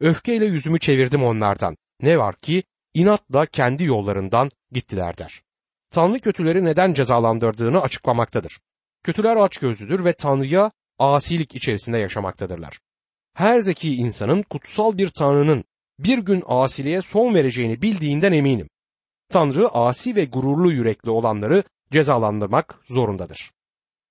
Öfkeyle 0.00 0.44
yüzümü 0.44 0.78
çevirdim 0.78 1.24
onlardan. 1.24 1.76
Ne 2.00 2.18
var 2.18 2.36
ki 2.36 2.62
inatla 2.94 3.46
kendi 3.46 3.84
yollarından 3.84 4.50
gittiler 4.72 5.18
der. 5.18 5.42
Tanrı 5.90 6.18
kötüleri 6.18 6.64
neden 6.64 6.94
cezalandırdığını 6.94 7.80
açıklamaktadır. 7.80 8.60
Kötüler 9.02 9.36
açgözlüdür 9.36 10.04
ve 10.04 10.12
Tanrı'ya 10.12 10.72
asilik 10.98 11.54
içerisinde 11.54 11.98
yaşamaktadırlar. 11.98 12.80
Her 13.34 13.58
zeki 13.58 13.94
insanın 13.94 14.42
kutsal 14.42 14.98
bir 14.98 15.10
Tanrı'nın 15.10 15.64
bir 15.98 16.18
gün 16.18 16.42
asiliğe 16.46 17.02
son 17.02 17.34
vereceğini 17.34 17.82
bildiğinden 17.82 18.32
eminim. 18.32 18.68
Tanrı 19.28 19.68
asi 19.68 20.16
ve 20.16 20.24
gururlu 20.24 20.72
yürekli 20.72 21.10
olanları 21.10 21.64
cezalandırmak 21.92 22.80
zorundadır. 22.88 23.52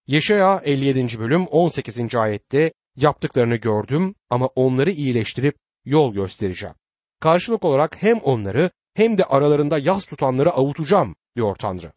Yeşaya 0.07 0.61
57. 0.65 1.19
bölüm 1.19 1.45
18. 1.47 2.15
ayette 2.15 2.73
yaptıklarını 2.95 3.55
gördüm 3.55 4.15
ama 4.29 4.47
onları 4.47 4.91
iyileştirip 4.91 5.55
yol 5.85 6.13
göstereceğim. 6.13 6.75
Karşılık 7.19 7.63
olarak 7.63 8.03
hem 8.03 8.17
onları 8.17 8.71
hem 8.93 9.17
de 9.17 9.25
aralarında 9.25 9.77
yas 9.77 10.05
tutanları 10.05 10.51
avutacağım 10.51 11.15
diyor 11.35 11.55
Tanrı. 11.55 11.91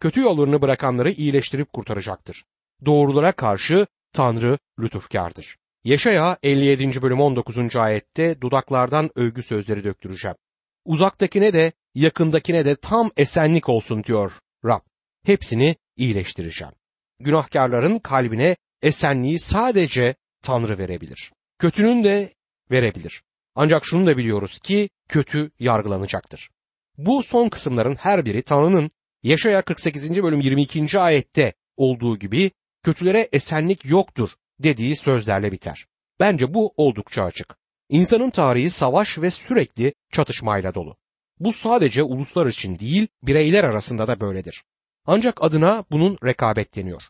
Kötü 0.00 0.20
yollarını 0.20 0.62
bırakanları 0.62 1.10
iyileştirip 1.10 1.72
kurtaracaktır. 1.72 2.44
Doğrulara 2.86 3.32
karşı 3.32 3.86
Tanrı 4.12 4.58
lütufkardır. 4.80 5.56
Yaşaya 5.84 6.38
57. 6.42 7.02
bölüm 7.02 7.20
19. 7.20 7.76
ayette 7.76 8.40
dudaklardan 8.40 9.10
övgü 9.16 9.42
sözleri 9.42 9.84
döktüreceğim. 9.84 10.36
Uzaktakine 10.84 11.52
de 11.52 11.72
yakındakine 11.94 12.64
de 12.64 12.76
tam 12.76 13.10
esenlik 13.16 13.68
olsun 13.68 14.04
diyor 14.04 14.32
Rab. 14.64 14.80
Hepsini 15.28 15.76
iyileştireceğim. 15.96 16.74
Günahkarların 17.20 17.98
kalbine 17.98 18.56
esenliği 18.82 19.38
sadece 19.38 20.14
Tanrı 20.42 20.78
verebilir. 20.78 21.32
Kötünün 21.58 22.04
de 22.04 22.34
verebilir. 22.70 23.22
Ancak 23.54 23.86
şunu 23.86 24.06
da 24.06 24.16
biliyoruz 24.16 24.58
ki 24.58 24.90
kötü 25.08 25.50
yargılanacaktır. 25.58 26.50
Bu 26.98 27.22
son 27.22 27.48
kısımların 27.48 27.94
her 27.94 28.24
biri 28.24 28.42
Tanrı'nın 28.42 28.90
Yaşaya 29.22 29.62
48. 29.62 30.22
bölüm 30.22 30.40
22. 30.40 30.98
ayette 30.98 31.52
olduğu 31.76 32.18
gibi 32.18 32.50
kötülere 32.82 33.28
esenlik 33.32 33.84
yoktur 33.84 34.30
dediği 34.58 34.96
sözlerle 34.96 35.52
biter. 35.52 35.86
Bence 36.20 36.54
bu 36.54 36.74
oldukça 36.76 37.22
açık. 37.22 37.56
İnsanın 37.88 38.30
tarihi 38.30 38.70
savaş 38.70 39.18
ve 39.18 39.30
sürekli 39.30 39.94
çatışmayla 40.12 40.74
dolu. 40.74 40.96
Bu 41.40 41.52
sadece 41.52 42.02
uluslar 42.02 42.46
için 42.46 42.78
değil, 42.78 43.08
bireyler 43.22 43.64
arasında 43.64 44.08
da 44.08 44.20
böyledir. 44.20 44.64
Ancak 45.10 45.44
adına 45.44 45.84
bunun 45.90 46.18
rekabet 46.24 46.76
deniyor. 46.76 47.02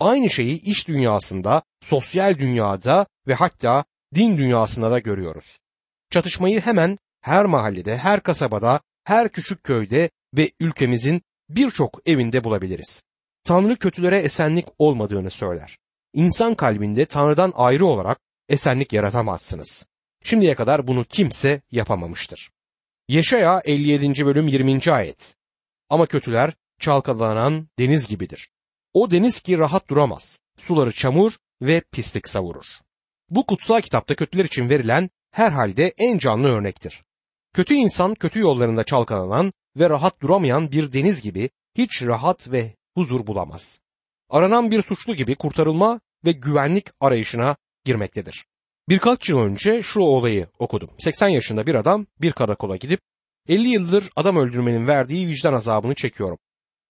Aynı 0.00 0.30
şeyi 0.30 0.60
iş 0.60 0.88
dünyasında, 0.88 1.62
sosyal 1.80 2.38
dünyada 2.38 3.06
ve 3.26 3.34
hatta 3.34 3.84
din 4.14 4.38
dünyasında 4.38 4.90
da 4.90 4.98
görüyoruz. 4.98 5.58
Çatışmayı 6.10 6.60
hemen 6.60 6.98
her 7.20 7.44
mahallede, 7.44 7.96
her 7.96 8.20
kasabada, 8.20 8.80
her 9.04 9.28
küçük 9.28 9.64
köyde 9.64 10.10
ve 10.34 10.50
ülkemizin 10.60 11.22
birçok 11.48 12.08
evinde 12.08 12.44
bulabiliriz. 12.44 13.04
Tanrı 13.44 13.76
kötülere 13.76 14.18
esenlik 14.18 14.66
olmadığını 14.78 15.30
söyler. 15.30 15.78
İnsan 16.14 16.54
kalbinde 16.54 17.04
Tanrı'dan 17.04 17.52
ayrı 17.54 17.86
olarak 17.86 18.18
esenlik 18.48 18.92
yaratamazsınız. 18.92 19.86
Şimdiye 20.24 20.54
kadar 20.54 20.86
bunu 20.86 21.04
kimse 21.04 21.60
yapamamıştır. 21.70 22.50
Yeşaya 23.08 23.60
57. 23.64 24.26
bölüm 24.26 24.48
20. 24.48 24.92
ayet. 24.92 25.36
Ama 25.90 26.06
kötüler 26.06 26.52
çalkalanan 26.80 27.68
deniz 27.78 28.06
gibidir. 28.06 28.48
O 28.94 29.10
deniz 29.10 29.40
ki 29.40 29.58
rahat 29.58 29.88
duramaz. 29.88 30.42
Suları 30.58 30.92
çamur 30.92 31.32
ve 31.62 31.80
pislik 31.92 32.28
savurur. 32.28 32.66
Bu 33.30 33.46
kutsal 33.46 33.80
kitapta 33.80 34.14
kötüler 34.14 34.44
için 34.44 34.68
verilen 34.68 35.10
herhalde 35.30 35.94
en 35.98 36.18
canlı 36.18 36.48
örnektir. 36.48 37.02
Kötü 37.52 37.74
insan 37.74 38.14
kötü 38.14 38.38
yollarında 38.38 38.84
çalkalanan 38.84 39.52
ve 39.76 39.90
rahat 39.90 40.20
duramayan 40.20 40.72
bir 40.72 40.92
deniz 40.92 41.22
gibi 41.22 41.50
hiç 41.78 42.02
rahat 42.02 42.52
ve 42.52 42.74
huzur 42.94 43.26
bulamaz. 43.26 43.80
Aranan 44.30 44.70
bir 44.70 44.82
suçlu 44.82 45.14
gibi 45.14 45.34
kurtarılma 45.34 46.00
ve 46.24 46.32
güvenlik 46.32 46.86
arayışına 47.00 47.56
girmektedir. 47.84 48.46
Birkaç 48.88 49.28
yıl 49.28 49.38
önce 49.38 49.82
şu 49.82 50.00
olayı 50.00 50.48
okudum. 50.58 50.90
80 50.98 51.28
yaşında 51.28 51.66
bir 51.66 51.74
adam 51.74 52.06
bir 52.20 52.32
karakola 52.32 52.76
gidip 52.76 53.00
50 53.48 53.68
yıldır 53.68 54.10
adam 54.16 54.36
öldürmenin 54.36 54.86
verdiği 54.86 55.28
vicdan 55.28 55.52
azabını 55.52 55.94
çekiyorum. 55.94 56.38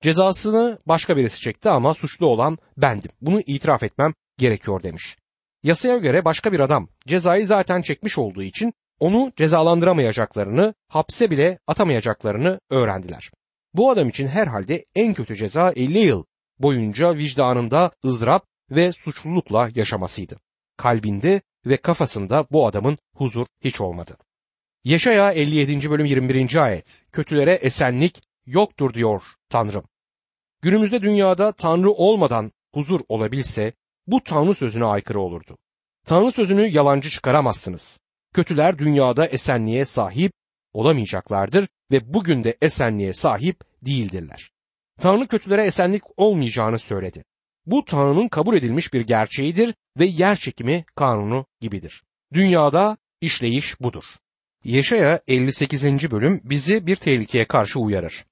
Cezasını 0.02 0.78
başka 0.86 1.16
birisi 1.16 1.40
çekti 1.40 1.70
ama 1.70 1.94
suçlu 1.94 2.26
olan 2.26 2.58
bendim. 2.76 3.10
Bunu 3.20 3.40
itiraf 3.40 3.82
etmem 3.82 4.14
gerekiyor 4.38 4.82
demiş. 4.82 5.16
Yasaya 5.62 5.96
göre 5.96 6.24
başka 6.24 6.52
bir 6.52 6.60
adam 6.60 6.88
cezayı 7.06 7.46
zaten 7.46 7.82
çekmiş 7.82 8.18
olduğu 8.18 8.42
için 8.42 8.72
onu 9.00 9.32
cezalandıramayacaklarını, 9.36 10.74
hapse 10.88 11.30
bile 11.30 11.58
atamayacaklarını 11.66 12.60
öğrendiler. 12.70 13.30
Bu 13.74 13.90
adam 13.90 14.08
için 14.08 14.26
herhalde 14.26 14.84
en 14.94 15.14
kötü 15.14 15.36
ceza 15.36 15.72
50 15.76 15.98
yıl 15.98 16.24
boyunca 16.58 17.14
vicdanında 17.14 17.90
ızdırap 18.04 18.46
ve 18.70 18.92
suçlulukla 18.92 19.68
yaşamasıydı. 19.74 20.36
Kalbinde 20.76 21.40
ve 21.66 21.76
kafasında 21.76 22.46
bu 22.50 22.66
adamın 22.66 22.98
huzur 23.16 23.46
hiç 23.64 23.80
olmadı. 23.80 24.16
Yaşaya 24.84 25.32
57. 25.32 25.90
bölüm 25.90 26.06
21. 26.06 26.54
ayet. 26.54 27.04
Kötülere 27.12 27.52
esenlik 27.52 28.22
yoktur 28.46 28.94
diyor 28.94 29.22
Tanrım. 29.48 29.84
Günümüzde 30.62 31.02
dünyada 31.02 31.52
Tanrı 31.52 31.90
olmadan 31.90 32.52
huzur 32.74 33.00
olabilse 33.08 33.72
bu 34.06 34.24
Tanrı 34.24 34.54
sözüne 34.54 34.84
aykırı 34.84 35.20
olurdu. 35.20 35.58
Tanrı 36.06 36.32
sözünü 36.32 36.66
yalancı 36.66 37.10
çıkaramazsınız. 37.10 37.98
Kötüler 38.34 38.78
dünyada 38.78 39.26
esenliğe 39.26 39.84
sahip 39.84 40.32
olamayacaklardır 40.72 41.68
ve 41.90 42.14
bugün 42.14 42.44
de 42.44 42.56
esenliğe 42.62 43.12
sahip 43.12 43.60
değildirler. 43.82 44.50
Tanrı 45.00 45.26
kötülere 45.26 45.64
esenlik 45.64 46.02
olmayacağını 46.16 46.78
söyledi. 46.78 47.24
Bu 47.66 47.84
Tanrı'nın 47.84 48.28
kabul 48.28 48.56
edilmiş 48.56 48.92
bir 48.92 49.00
gerçeğidir 49.00 49.74
ve 49.98 50.06
yer 50.06 50.36
çekimi 50.36 50.84
kanunu 50.96 51.46
gibidir. 51.60 52.02
Dünyada 52.32 52.96
işleyiş 53.20 53.80
budur. 53.80 54.04
Yeşaya 54.64 55.20
58. 55.26 56.10
bölüm 56.10 56.40
bizi 56.44 56.86
bir 56.86 56.96
tehlikeye 56.96 57.44
karşı 57.44 57.80
uyarır. 57.80 58.24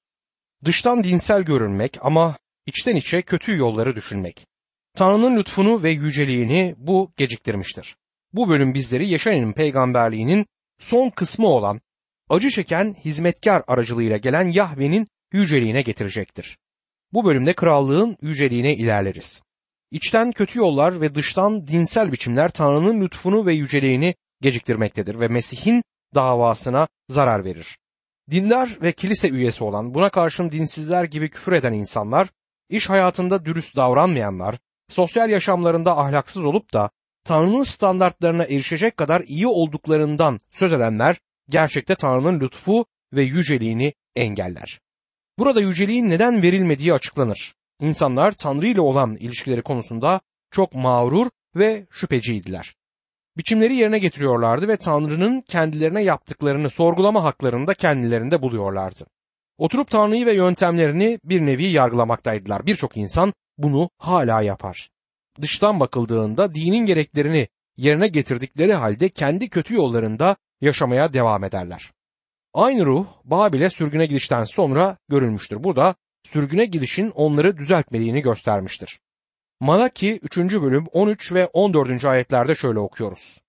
Dıştan 0.64 1.04
dinsel 1.04 1.42
görünmek 1.42 1.98
ama 2.00 2.36
içten 2.66 2.96
içe 2.96 3.22
kötü 3.22 3.56
yolları 3.56 3.96
düşünmek. 3.96 4.46
Tanrı'nın 4.96 5.36
lütfunu 5.36 5.82
ve 5.82 5.90
yüceliğini 5.90 6.74
bu 6.78 7.12
geciktirmiştir. 7.16 7.96
Bu 8.32 8.48
bölüm 8.48 8.74
bizleri 8.74 9.08
Yeşaya'nın 9.08 9.52
peygamberliğinin 9.52 10.46
son 10.80 11.10
kısmı 11.10 11.46
olan 11.46 11.80
acı 12.30 12.50
çeken 12.50 12.94
hizmetkar 13.04 13.62
aracılığıyla 13.66 14.16
gelen 14.16 14.48
Yahve'nin 14.48 15.06
yüceliğine 15.32 15.82
getirecektir. 15.82 16.58
Bu 17.12 17.24
bölümde 17.24 17.52
krallığın 17.52 18.16
yüceliğine 18.22 18.74
ilerleriz. 18.74 19.42
İçten 19.90 20.32
kötü 20.32 20.58
yollar 20.58 21.00
ve 21.00 21.14
dıştan 21.14 21.66
dinsel 21.66 22.12
biçimler 22.12 22.48
Tanrı'nın 22.50 23.00
lütfunu 23.00 23.46
ve 23.46 23.52
yüceliğini 23.52 24.14
geciktirmektedir 24.40 25.20
ve 25.20 25.28
Mesih'in 25.28 25.82
davasına 26.14 26.88
zarar 27.08 27.44
verir. 27.44 27.78
Dindar 28.30 28.78
ve 28.82 28.92
kilise 28.92 29.28
üyesi 29.28 29.64
olan 29.64 29.94
buna 29.94 30.08
karşın 30.08 30.50
dinsizler 30.50 31.04
gibi 31.04 31.30
küfür 31.30 31.52
eden 31.52 31.72
insanlar, 31.72 32.28
iş 32.68 32.90
hayatında 32.90 33.44
dürüst 33.44 33.76
davranmayanlar, 33.76 34.58
sosyal 34.88 35.30
yaşamlarında 35.30 35.98
ahlaksız 35.98 36.44
olup 36.44 36.72
da 36.72 36.90
Tanrı'nın 37.24 37.62
standartlarına 37.62 38.44
erişecek 38.44 38.96
kadar 38.96 39.20
iyi 39.20 39.46
olduklarından 39.46 40.40
söz 40.50 40.72
edenler 40.72 41.16
gerçekte 41.48 41.94
Tanrı'nın 41.94 42.40
lütfu 42.40 42.86
ve 43.12 43.22
yüceliğini 43.22 43.94
engeller. 44.16 44.80
Burada 45.38 45.60
yüceliğin 45.60 46.10
neden 46.10 46.42
verilmediği 46.42 46.92
açıklanır. 46.92 47.54
İnsanlar 47.80 48.32
Tanrı 48.32 48.66
ile 48.66 48.80
olan 48.80 49.16
ilişkileri 49.16 49.62
konusunda 49.62 50.20
çok 50.50 50.74
mağrur 50.74 51.26
ve 51.56 51.86
şüpheciydiler. 51.90 52.74
Biçimleri 53.36 53.74
yerine 53.74 53.98
getiriyorlardı 53.98 54.68
ve 54.68 54.76
Tanrı'nın 54.76 55.40
kendilerine 55.40 56.02
yaptıklarını 56.02 56.70
sorgulama 56.70 57.24
haklarını 57.24 57.66
da 57.66 57.74
kendilerinde 57.74 58.42
buluyorlardı. 58.42 59.06
Oturup 59.58 59.90
Tanrı'yı 59.90 60.26
ve 60.26 60.34
yöntemlerini 60.34 61.18
bir 61.24 61.40
nevi 61.46 61.64
yargılamaktaydılar. 61.64 62.66
Birçok 62.66 62.96
insan 62.96 63.32
bunu 63.58 63.90
hala 63.98 64.42
yapar. 64.42 64.90
Dıştan 65.40 65.80
bakıldığında 65.80 66.54
dinin 66.54 66.86
gereklerini 66.86 67.48
yerine 67.76 68.08
getirdikleri 68.08 68.74
halde 68.74 69.08
kendi 69.08 69.48
kötü 69.48 69.74
yollarında 69.74 70.36
yaşamaya 70.60 71.12
devam 71.12 71.44
ederler. 71.44 71.90
Aynı 72.54 72.86
ruh 72.86 73.06
Babil'e 73.24 73.70
sürgüne 73.70 74.06
gidişten 74.06 74.44
sonra 74.44 74.96
görülmüştür. 75.08 75.64
Bu 75.64 75.76
da 75.76 75.94
sürgüne 76.24 76.64
gidişin 76.64 77.10
onları 77.10 77.56
düzeltmediğini 77.56 78.20
göstermiştir. 78.20 78.98
Malaki 79.64 80.20
3. 80.22 80.38
bölüm 80.38 80.86
13 80.92 81.32
ve 81.32 81.46
14. 81.46 82.04
ayetlerde 82.04 82.54
şöyle 82.54 82.78
okuyoruz. 82.78 83.40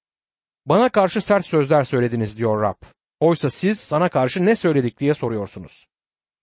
Bana 0.65 0.89
karşı 0.89 1.21
sert 1.21 1.45
sözler 1.45 1.84
söylediniz 1.84 2.38
diyor 2.38 2.62
Rab. 2.62 2.82
Oysa 3.19 3.49
siz 3.49 3.80
sana 3.80 4.10
karşı 4.10 4.45
ne 4.45 4.56
söyledik 4.56 4.99
diye 4.99 5.13
soruyorsunuz. 5.13 5.88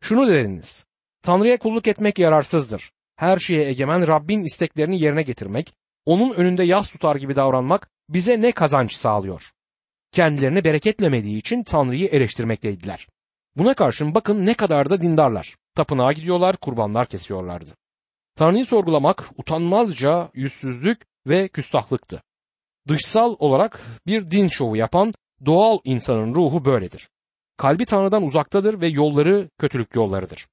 Şunu 0.01 0.29
dediniz. 0.29 0.87
Tanrı'ya 1.23 1.57
kulluk 1.59 1.87
etmek 1.87 2.19
yararsızdır. 2.19 2.93
Her 3.17 3.39
şeye 3.39 3.69
egemen 3.69 4.09
Rabbin 4.09 4.45
isteklerini 4.45 5.01
yerine 5.01 5.23
getirmek, 5.23 5.75
onun 6.07 6.35
önünde 6.35 6.65
yas 6.65 6.89
tutar 6.89 7.17
gibi 7.17 7.37
davranmak 7.37 7.91
bize 8.09 8.43
ne 8.43 8.53
kazanç 8.53 8.93
sağlıyor? 8.95 9.43
Kendilerini 10.13 10.65
bereketlemediği 10.65 11.39
için 11.39 11.63
Tanrı'yı 11.63 12.09
eleştirmekteydiler. 12.09 13.09
Buna 13.57 13.75
karşın 13.75 14.15
bakın 14.15 14.47
ne 14.47 14.55
kadar 14.55 14.91
da 14.91 15.03
dindarlar. 15.03 15.57
Tapınağa 15.75 16.13
gidiyorlar, 16.13 16.57
kurbanlar 16.57 17.07
kesiyorlardı. 17.07 17.82
Tanrı'yı 18.35 18.67
sorgulamak 18.67 19.31
utanmazca 19.37 20.31
yüzsüzlük 20.35 21.03
ve 21.27 21.49
küstahlıktı. 21.49 22.23
Dışsal 22.89 23.37
olarak 23.39 23.81
bir 24.07 24.31
din 24.31 24.49
şovu 24.49 24.77
yapan 24.77 25.13
doğal 25.47 25.79
insanın 25.85 26.35
ruhu 26.35 26.65
böyledir. 26.65 27.09
Kalbi 27.57 27.85
Tanrı'dan 27.85 28.23
uzaktadır 28.23 28.81
ve 28.81 28.89
yolları 28.89 29.51
kötülük 29.59 29.95
yollarıdır. 29.95 30.47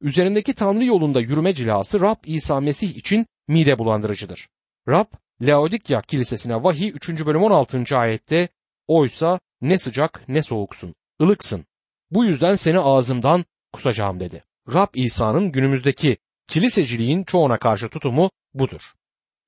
Üzerindeki 0.00 0.54
Tanrı 0.54 0.84
yolunda 0.84 1.20
yürüme 1.20 1.54
cilası 1.54 2.00
Rab 2.00 2.16
İsa 2.24 2.60
Mesih 2.60 2.96
için 2.96 3.26
mide 3.48 3.78
bulandırıcıdır. 3.78 4.48
Rab 4.88 5.06
Laodikya 5.42 6.00
kilisesine 6.00 6.62
vahiy 6.62 6.88
3. 6.88 7.08
bölüm 7.08 7.42
16. 7.42 7.84
ayette 7.96 8.48
oysa 8.88 9.40
ne 9.60 9.78
sıcak 9.78 10.28
ne 10.28 10.42
soğuksun, 10.42 10.94
ılıksın. 11.22 11.66
Bu 12.10 12.24
yüzden 12.24 12.54
seni 12.54 12.80
ağzımdan 12.80 13.44
kusacağım 13.72 14.20
dedi. 14.20 14.44
Rab 14.74 14.88
İsa'nın 14.94 15.52
günümüzdeki 15.52 16.16
kiliseciliğin 16.48 17.24
çoğuna 17.24 17.58
karşı 17.58 17.88
tutumu 17.88 18.30
budur. 18.54 18.92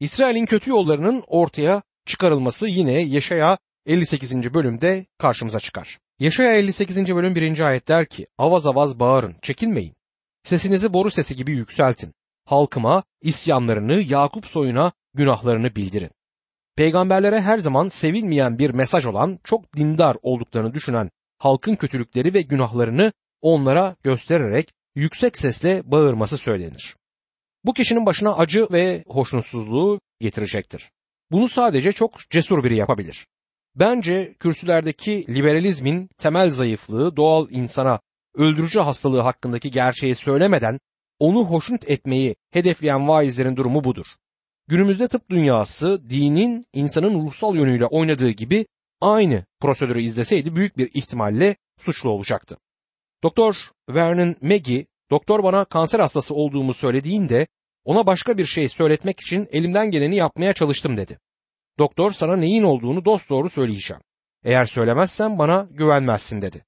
İsrail'in 0.01 0.47
kötü 0.47 0.71
yollarının 0.71 1.23
ortaya 1.27 1.83
çıkarılması 2.07 2.69
yine 2.69 2.93
Yaşaya 2.93 3.59
58. 3.87 4.55
bölümde 4.55 5.07
karşımıza 5.19 5.61
çıkar. 5.61 5.99
Yaşaya 6.21 6.57
58. 6.57 7.15
bölüm 7.15 7.35
1. 7.35 7.61
ayet 7.61 7.89
der 7.89 8.07
ki 8.07 8.27
avaz 8.39 8.67
avaz 8.67 9.01
bağırın 9.01 9.37
çekinmeyin. 9.43 9.95
Sesinizi 10.45 10.93
boru 10.93 11.11
sesi 11.11 11.37
gibi 11.37 11.53
yükseltin. 11.53 12.15
Halkıma 12.45 13.03
isyanlarını 13.23 14.03
Yakup 14.03 14.47
soyuna 14.47 14.93
günahlarını 15.15 15.77
bildirin. 15.77 16.11
Peygamberlere 16.77 17.41
her 17.41 17.59
zaman 17.59 17.89
sevilmeyen 17.89 18.59
bir 18.59 18.71
mesaj 18.71 19.07
olan 19.07 19.39
çok 19.45 19.77
dindar 19.77 20.17
olduklarını 20.23 20.75
düşünen 20.75 21.11
halkın 21.39 21.77
kötülükleri 21.77 22.35
ve 22.35 22.43
günahlarını 22.43 23.13
onlara 23.43 23.97
göstererek 24.03 24.73
yüksek 24.97 25.39
sesle 25.39 25.83
bağırması 25.85 26.39
söylenir. 26.39 26.97
Bu 27.65 27.73
kişinin 27.73 28.07
başına 28.07 28.37
acı 28.37 28.69
ve 28.73 29.05
hoşnutsuzluğu 29.07 30.01
getirecektir. 30.21 30.91
Bunu 31.31 31.49
sadece 31.49 31.93
çok 31.93 32.31
cesur 32.31 32.65
biri 32.65 32.77
yapabilir. 32.77 33.27
Bence 33.75 34.35
kürsülerdeki 34.41 35.35
liberalizmin 35.35 36.09
temel 36.19 36.51
zayıflığı 36.51 37.17
doğal 37.17 37.47
insana 37.51 38.01
öldürücü 38.35 38.81
hastalığı 38.81 39.21
hakkındaki 39.21 39.71
gerçeği 39.71 40.15
söylemeden 40.15 40.81
onu 41.19 41.45
hoşnut 41.45 41.91
etmeyi 41.91 42.37
hedefleyen 42.51 43.09
vaizlerin 43.09 43.57
durumu 43.57 43.85
budur. 43.85 44.07
Günümüzde 44.69 45.09
tıp 45.09 45.31
dünyası 45.31 46.11
dinin 46.11 46.65
insanın 46.73 47.27
ruhsal 47.27 47.57
yönüyle 47.57 47.87
oynadığı 47.87 48.31
gibi 48.31 48.67
aynı 49.01 49.45
prosedürü 49.61 50.01
izleseydi 50.01 50.57
büyük 50.57 50.79
bir 50.79 50.91
ihtimalle 50.95 51.57
suçlu 51.81 52.11
olacaktı. 52.11 52.57
Doktor 53.23 53.71
Vernon 53.89 54.37
Maggie, 54.43 54.87
doktor 55.11 55.43
bana 55.43 55.65
kanser 55.65 56.01
hastası 56.01 56.35
olduğumu 56.35 56.75
söylediğinde 56.75 57.47
ona 57.85 58.07
başka 58.07 58.39
bir 58.39 58.45
şey 58.45 58.69
söyletmek 58.69 59.21
için 59.21 59.49
elimden 59.51 59.91
geleni 59.91 60.17
yapmaya 60.17 60.53
çalıştım 60.53 60.97
dedi. 60.97 61.19
Doktor 61.79 62.11
sana 62.11 62.37
neyin 62.37 62.63
olduğunu 62.63 63.05
dosdoğru 63.05 63.51
söyleyeceğim. 63.51 64.03
Eğer 64.45 64.67
söylemezsen 64.67 65.39
bana 65.39 65.69
güvenmezsin 65.71 66.43
dedi. 66.43 66.65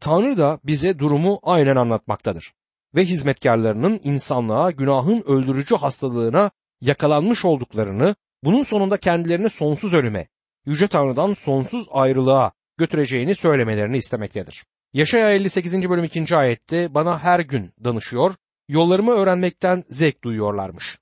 Tanrı 0.00 0.38
da 0.38 0.60
bize 0.64 0.98
durumu 0.98 1.40
aynen 1.42 1.76
anlatmaktadır. 1.76 2.52
Ve 2.94 3.04
hizmetkarlarının 3.04 4.00
insanlığa 4.04 4.70
günahın 4.70 5.22
öldürücü 5.26 5.76
hastalığına 5.76 6.50
yakalanmış 6.80 7.44
olduklarını, 7.44 8.16
bunun 8.44 8.62
sonunda 8.62 8.96
kendilerini 8.96 9.50
sonsuz 9.50 9.94
ölüme, 9.94 10.28
Yüce 10.66 10.88
Tanrı'dan 10.88 11.34
sonsuz 11.34 11.86
ayrılığa 11.90 12.52
götüreceğini 12.78 13.34
söylemelerini 13.34 13.96
istemektedir. 13.96 14.64
Yaşaya 14.94 15.30
58. 15.30 15.90
bölüm 15.90 16.04
2. 16.04 16.36
ayette 16.36 16.94
bana 16.94 17.18
her 17.18 17.40
gün 17.40 17.72
danışıyor, 17.84 18.34
yollarımı 18.68 19.12
öğrenmekten 19.12 19.84
zevk 19.90 20.24
duyuyorlarmış. 20.24 20.98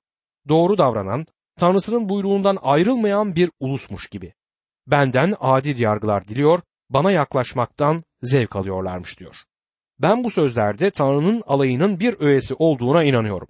Doğru 0.47 0.77
davranan, 0.77 1.25
Tanrısının 1.59 2.09
buyruğundan 2.09 2.57
ayrılmayan 2.61 3.35
bir 3.35 3.51
ulusmuş 3.59 4.07
gibi. 4.07 4.33
benden 4.87 5.35
adil 5.39 5.79
yargılar 5.79 6.27
diliyor, 6.27 6.61
bana 6.89 7.11
yaklaşmaktan 7.11 7.99
zevk 8.21 8.55
alıyorlarmış 8.55 9.19
diyor. 9.19 9.35
Ben 9.99 10.23
bu 10.23 10.31
sözlerde 10.31 10.91
Tanrı'nın 10.91 11.43
alayının 11.47 11.99
bir 11.99 12.15
öğesi 12.19 12.53
olduğuna 12.53 13.03
inanıyorum. 13.03 13.47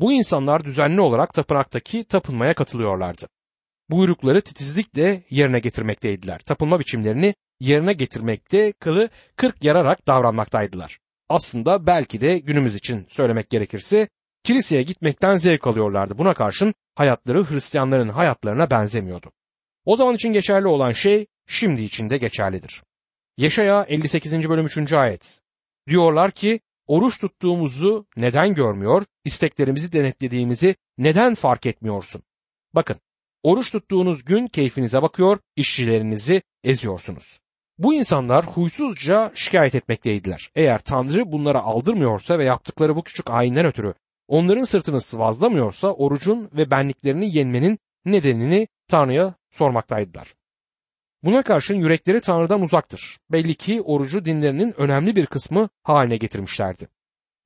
Bu 0.00 0.12
insanlar 0.12 0.64
düzenli 0.64 1.00
olarak 1.00 1.34
tapınaktaki 1.34 2.04
tapınmaya 2.04 2.54
katılıyorlardı. 2.54 3.28
Buyrukları 3.90 4.40
titizlikle 4.42 5.22
yerine 5.30 5.58
getirmekteydiler. 5.58 6.38
Tapınma 6.38 6.80
biçimlerini 6.80 7.34
yerine 7.60 7.92
getirmekte 7.92 8.72
kılı 8.72 9.08
kırk 9.36 9.64
yararak 9.64 10.06
davranmaktaydılar. 10.06 10.98
Aslında 11.28 11.86
belki 11.86 12.20
de 12.20 12.38
günümüz 12.38 12.74
için 12.74 13.06
söylemek 13.10 13.50
gerekirse 13.50 14.08
kiliseye 14.44 14.82
gitmekten 14.82 15.36
zevk 15.36 15.66
alıyorlardı. 15.66 16.18
Buna 16.18 16.34
karşın 16.34 16.74
hayatları 16.94 17.50
Hristiyanların 17.50 18.08
hayatlarına 18.08 18.70
benzemiyordu. 18.70 19.32
O 19.84 19.96
zaman 19.96 20.14
için 20.14 20.32
geçerli 20.32 20.66
olan 20.66 20.92
şey 20.92 21.26
şimdi 21.46 21.82
için 21.82 22.10
de 22.10 22.18
geçerlidir. 22.18 22.82
Yaşaya 23.36 23.82
58. 23.88 24.48
bölüm 24.48 24.66
3. 24.66 24.92
ayet. 24.92 25.40
Diyorlar 25.88 26.30
ki 26.30 26.60
oruç 26.86 27.18
tuttuğumuzu 27.18 28.06
neden 28.16 28.54
görmüyor, 28.54 29.04
isteklerimizi 29.24 29.92
denetlediğimizi 29.92 30.76
neden 30.98 31.34
fark 31.34 31.66
etmiyorsun? 31.66 32.22
Bakın, 32.74 32.96
oruç 33.42 33.72
tuttuğunuz 33.72 34.24
gün 34.24 34.46
keyfinize 34.46 35.02
bakıyor, 35.02 35.38
işçilerinizi 35.56 36.42
eziyorsunuz. 36.64 37.40
Bu 37.80 37.94
insanlar 37.94 38.46
huysuzca 38.46 39.32
şikayet 39.34 39.74
etmekteydiler. 39.74 40.50
Eğer 40.54 40.78
Tanrı 40.78 41.32
bunlara 41.32 41.60
aldırmıyorsa 41.60 42.38
ve 42.38 42.44
yaptıkları 42.44 42.96
bu 42.96 43.02
küçük 43.02 43.30
ayinden 43.30 43.66
ötürü 43.66 43.94
onların 44.28 44.64
sırtını 44.64 45.00
sıvazlamıyorsa 45.00 45.92
orucun 45.92 46.50
ve 46.56 46.70
benliklerini 46.70 47.36
yenmenin 47.36 47.78
nedenini 48.04 48.68
Tanrı'ya 48.88 49.34
sormaktaydılar. 49.50 50.34
Buna 51.22 51.42
karşın 51.42 51.74
yürekleri 51.74 52.20
Tanrı'dan 52.20 52.62
uzaktır. 52.62 53.18
Belli 53.32 53.54
ki 53.54 53.82
orucu 53.82 54.24
dinlerinin 54.24 54.80
önemli 54.80 55.16
bir 55.16 55.26
kısmı 55.26 55.68
haline 55.82 56.16
getirmişlerdi. 56.16 56.88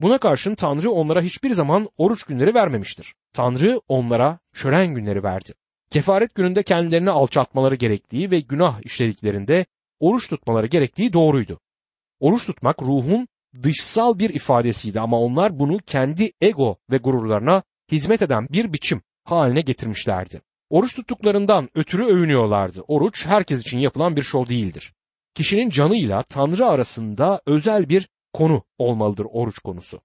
Buna 0.01 0.19
karşın 0.19 0.55
Tanrı 0.55 0.91
onlara 0.91 1.23
hiçbir 1.23 1.53
zaman 1.53 1.89
oruç 1.97 2.25
günleri 2.25 2.55
vermemiştir. 2.55 3.15
Tanrı 3.33 3.81
onlara 3.89 4.39
şölen 4.53 4.95
günleri 4.95 5.23
verdi. 5.23 5.53
Kefaret 5.91 6.35
gününde 6.35 6.63
kendilerini 6.63 7.11
alçaltmaları 7.11 7.75
gerektiği 7.75 8.31
ve 8.31 8.41
günah 8.41 8.81
işlediklerinde 8.85 9.67
oruç 10.05 10.29
tutmaları 10.29 10.67
gerektiği 10.67 11.13
doğruydu. 11.13 11.61
Oruç 12.21 12.47
tutmak 12.47 12.83
ruhun 12.83 13.29
dışsal 13.63 14.19
bir 14.19 14.31
ifadesiydi 14.31 15.01
ama 15.01 15.21
onlar 15.21 15.59
bunu 15.59 15.79
kendi 15.87 16.33
ego 16.41 16.77
ve 16.91 16.97
gururlarına 16.97 17.63
hizmet 17.93 18.23
eden 18.23 18.47
bir 18.51 18.73
biçim 18.73 19.03
haline 19.25 19.61
getirmişlerdi. 19.61 20.41
Oruç 20.71 20.95
tuttuklarından 20.95 21.69
ötürü 21.75 22.05
övünüyorlardı. 22.05 22.83
Oruç 22.89 23.27
herkes 23.27 23.61
için 23.61 23.79
yapılan 23.79 24.17
bir 24.17 24.23
şov 24.23 24.47
değildir. 24.47 24.93
Kişinin 25.35 25.71
canıyla 25.71 26.23
Tanrı 26.23 26.67
arasında 26.67 27.43
özel 27.47 27.89
bir 27.89 28.09
konu 28.33 28.63
olmalıdır 28.79 29.27
oruç 29.33 29.59
konusu. 29.59 30.01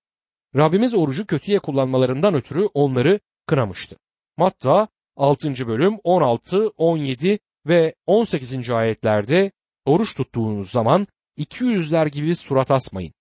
Rabbimiz 0.56 0.96
orucu 0.96 1.26
kötüye 1.26 1.60
kullanmalarından 1.60 2.34
ötürü 2.34 2.66
onları 2.74 3.20
kınamıştı. 3.46 3.98
Matta 4.38 4.88
6. 5.16 5.68
bölüm 5.68 5.98
16, 6.04 6.68
17 6.68 7.40
ve 7.68 7.96
18. 8.06 8.70
ayetlerde 8.70 9.52
oruç 9.86 10.16
tuttuğunuz 10.16 10.72
zaman 10.72 11.08
iki 11.38 11.64
yüzler 11.64 12.06
gibi 12.06 12.36
surat 12.36 12.72
asmayın. 12.72 13.14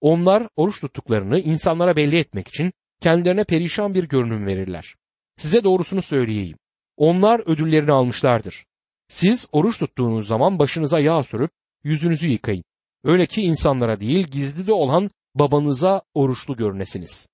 Onlar 0.00 0.48
oruç 0.56 0.80
tuttuklarını 0.80 1.38
insanlara 1.40 1.96
belli 1.96 2.18
etmek 2.18 2.48
için 2.48 2.72
kendilerine 3.00 3.44
perişan 3.44 3.94
bir 3.94 4.04
görünüm 4.04 4.46
verirler. 4.46 4.94
Size 5.36 5.64
doğrusunu 5.64 6.02
söyleyeyim. 6.02 6.58
Onlar 6.96 7.40
ödüllerini 7.46 7.92
almışlardır. 7.92 8.64
Siz 9.08 9.46
oruç 9.52 9.78
tuttuğunuz 9.78 10.28
zaman 10.28 10.58
başınıza 10.58 11.00
yağ 11.00 11.22
sürüp 11.22 11.50
yüzünüzü 11.84 12.28
yıkayın. 12.28 12.64
Öyle 13.04 13.26
ki 13.26 13.42
insanlara 13.42 14.00
değil 14.00 14.26
gizlide 14.26 14.72
olan 14.72 15.10
babanıza 15.34 16.02
oruçlu 16.14 16.56
görünesiniz. 16.56 17.28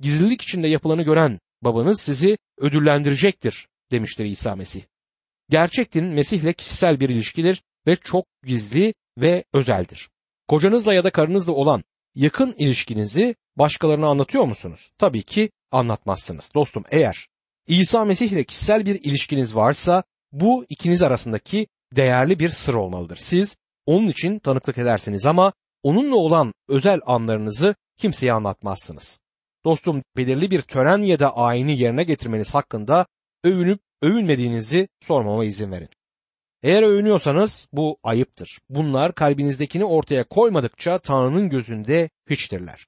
Gizlilik 0.00 0.42
içinde 0.42 0.68
yapılanı 0.68 1.02
gören 1.02 1.38
babanız 1.62 2.00
sizi 2.00 2.38
ödüllendirecektir 2.58 3.68
demiştir 3.90 4.24
İsa 4.24 4.56
Mesih. 4.56 4.82
Gerçek 5.50 5.94
din 5.94 6.04
Mesih'le 6.04 6.52
kişisel 6.52 7.00
bir 7.00 7.08
ilişkidir 7.08 7.62
ve 7.86 7.96
çok 7.96 8.26
gizli 8.44 8.94
ve 9.18 9.44
özeldir. 9.52 10.10
Kocanızla 10.48 10.94
ya 10.94 11.04
da 11.04 11.10
karınızla 11.10 11.52
olan 11.52 11.84
yakın 12.14 12.54
ilişkinizi 12.58 13.34
başkalarına 13.56 14.08
anlatıyor 14.08 14.44
musunuz? 14.44 14.90
Tabii 14.98 15.22
ki 15.22 15.50
anlatmazsınız. 15.70 16.50
Dostum 16.54 16.84
eğer 16.90 17.28
İsa 17.66 18.04
Mesih 18.04 18.32
ile 18.32 18.44
kişisel 18.44 18.86
bir 18.86 19.00
ilişkiniz 19.02 19.56
varsa 19.56 20.02
bu 20.32 20.64
ikiniz 20.68 21.02
arasındaki 21.02 21.66
değerli 21.96 22.38
bir 22.38 22.48
sır 22.48 22.74
olmalıdır. 22.74 23.16
Siz 23.16 23.56
onun 23.86 24.08
için 24.08 24.38
tanıklık 24.38 24.78
edersiniz 24.78 25.26
ama 25.26 25.52
onunla 25.82 26.16
olan 26.16 26.52
özel 26.68 27.00
anlarınızı 27.06 27.74
kimseye 27.96 28.32
anlatmazsınız. 28.32 29.18
Dostum 29.64 30.02
belirli 30.16 30.50
bir 30.50 30.62
tören 30.62 31.02
ya 31.02 31.18
da 31.18 31.36
ayini 31.36 31.78
yerine 31.78 32.04
getirmeniz 32.04 32.54
hakkında 32.54 33.06
övünüp 33.44 33.80
övünmediğinizi 34.02 34.88
sormama 35.00 35.44
izin 35.44 35.72
verin. 35.72 35.88
Eğer 36.62 36.82
övünüyorsanız 36.82 37.68
bu 37.72 37.98
ayıptır. 38.02 38.58
Bunlar 38.70 39.14
kalbinizdekini 39.14 39.84
ortaya 39.84 40.24
koymadıkça 40.24 40.98
Tanrı'nın 40.98 41.48
gözünde 41.48 42.10
hiçtirler. 42.30 42.86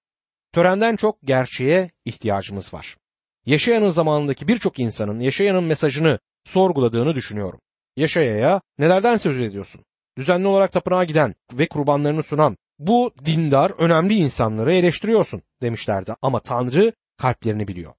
Törenden 0.53 0.97
çok 0.97 1.23
gerçeğe 1.23 1.91
ihtiyacımız 2.05 2.75
var. 2.75 2.97
Yaşayanın 3.47 3.91
zamanındaki 3.91 4.49
birçok 4.49 4.79
insanın 4.79 5.21
yaşayanın 5.21 5.65
mesajını 5.65 6.19
sorguladığını 6.45 7.15
düşünüyorum. 7.15 7.61
Yaşayaya 7.97 8.61
nelerden 8.79 9.17
söz 9.17 9.39
ediyorsun? 9.39 9.85
Düzenli 10.19 10.47
olarak 10.47 10.73
tapınağa 10.73 11.05
giden 11.05 11.35
ve 11.53 11.69
kurbanlarını 11.69 12.23
sunan 12.23 12.57
bu 12.79 13.13
dindar 13.25 13.71
önemli 13.71 14.15
insanları 14.15 14.73
eleştiriyorsun 14.73 15.43
demişlerdi 15.63 16.15
ama 16.23 16.41
Tanrı 16.41 16.93
kalplerini 17.17 17.69
biliyor. 17.69 17.93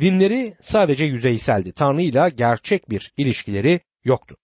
Dinleri 0.00 0.54
sadece 0.60 1.04
yüzeyseldi. 1.04 1.72
Tanrı 1.72 2.28
gerçek 2.28 2.90
bir 2.90 3.12
ilişkileri 3.16 3.80
yoktu. 4.04 4.36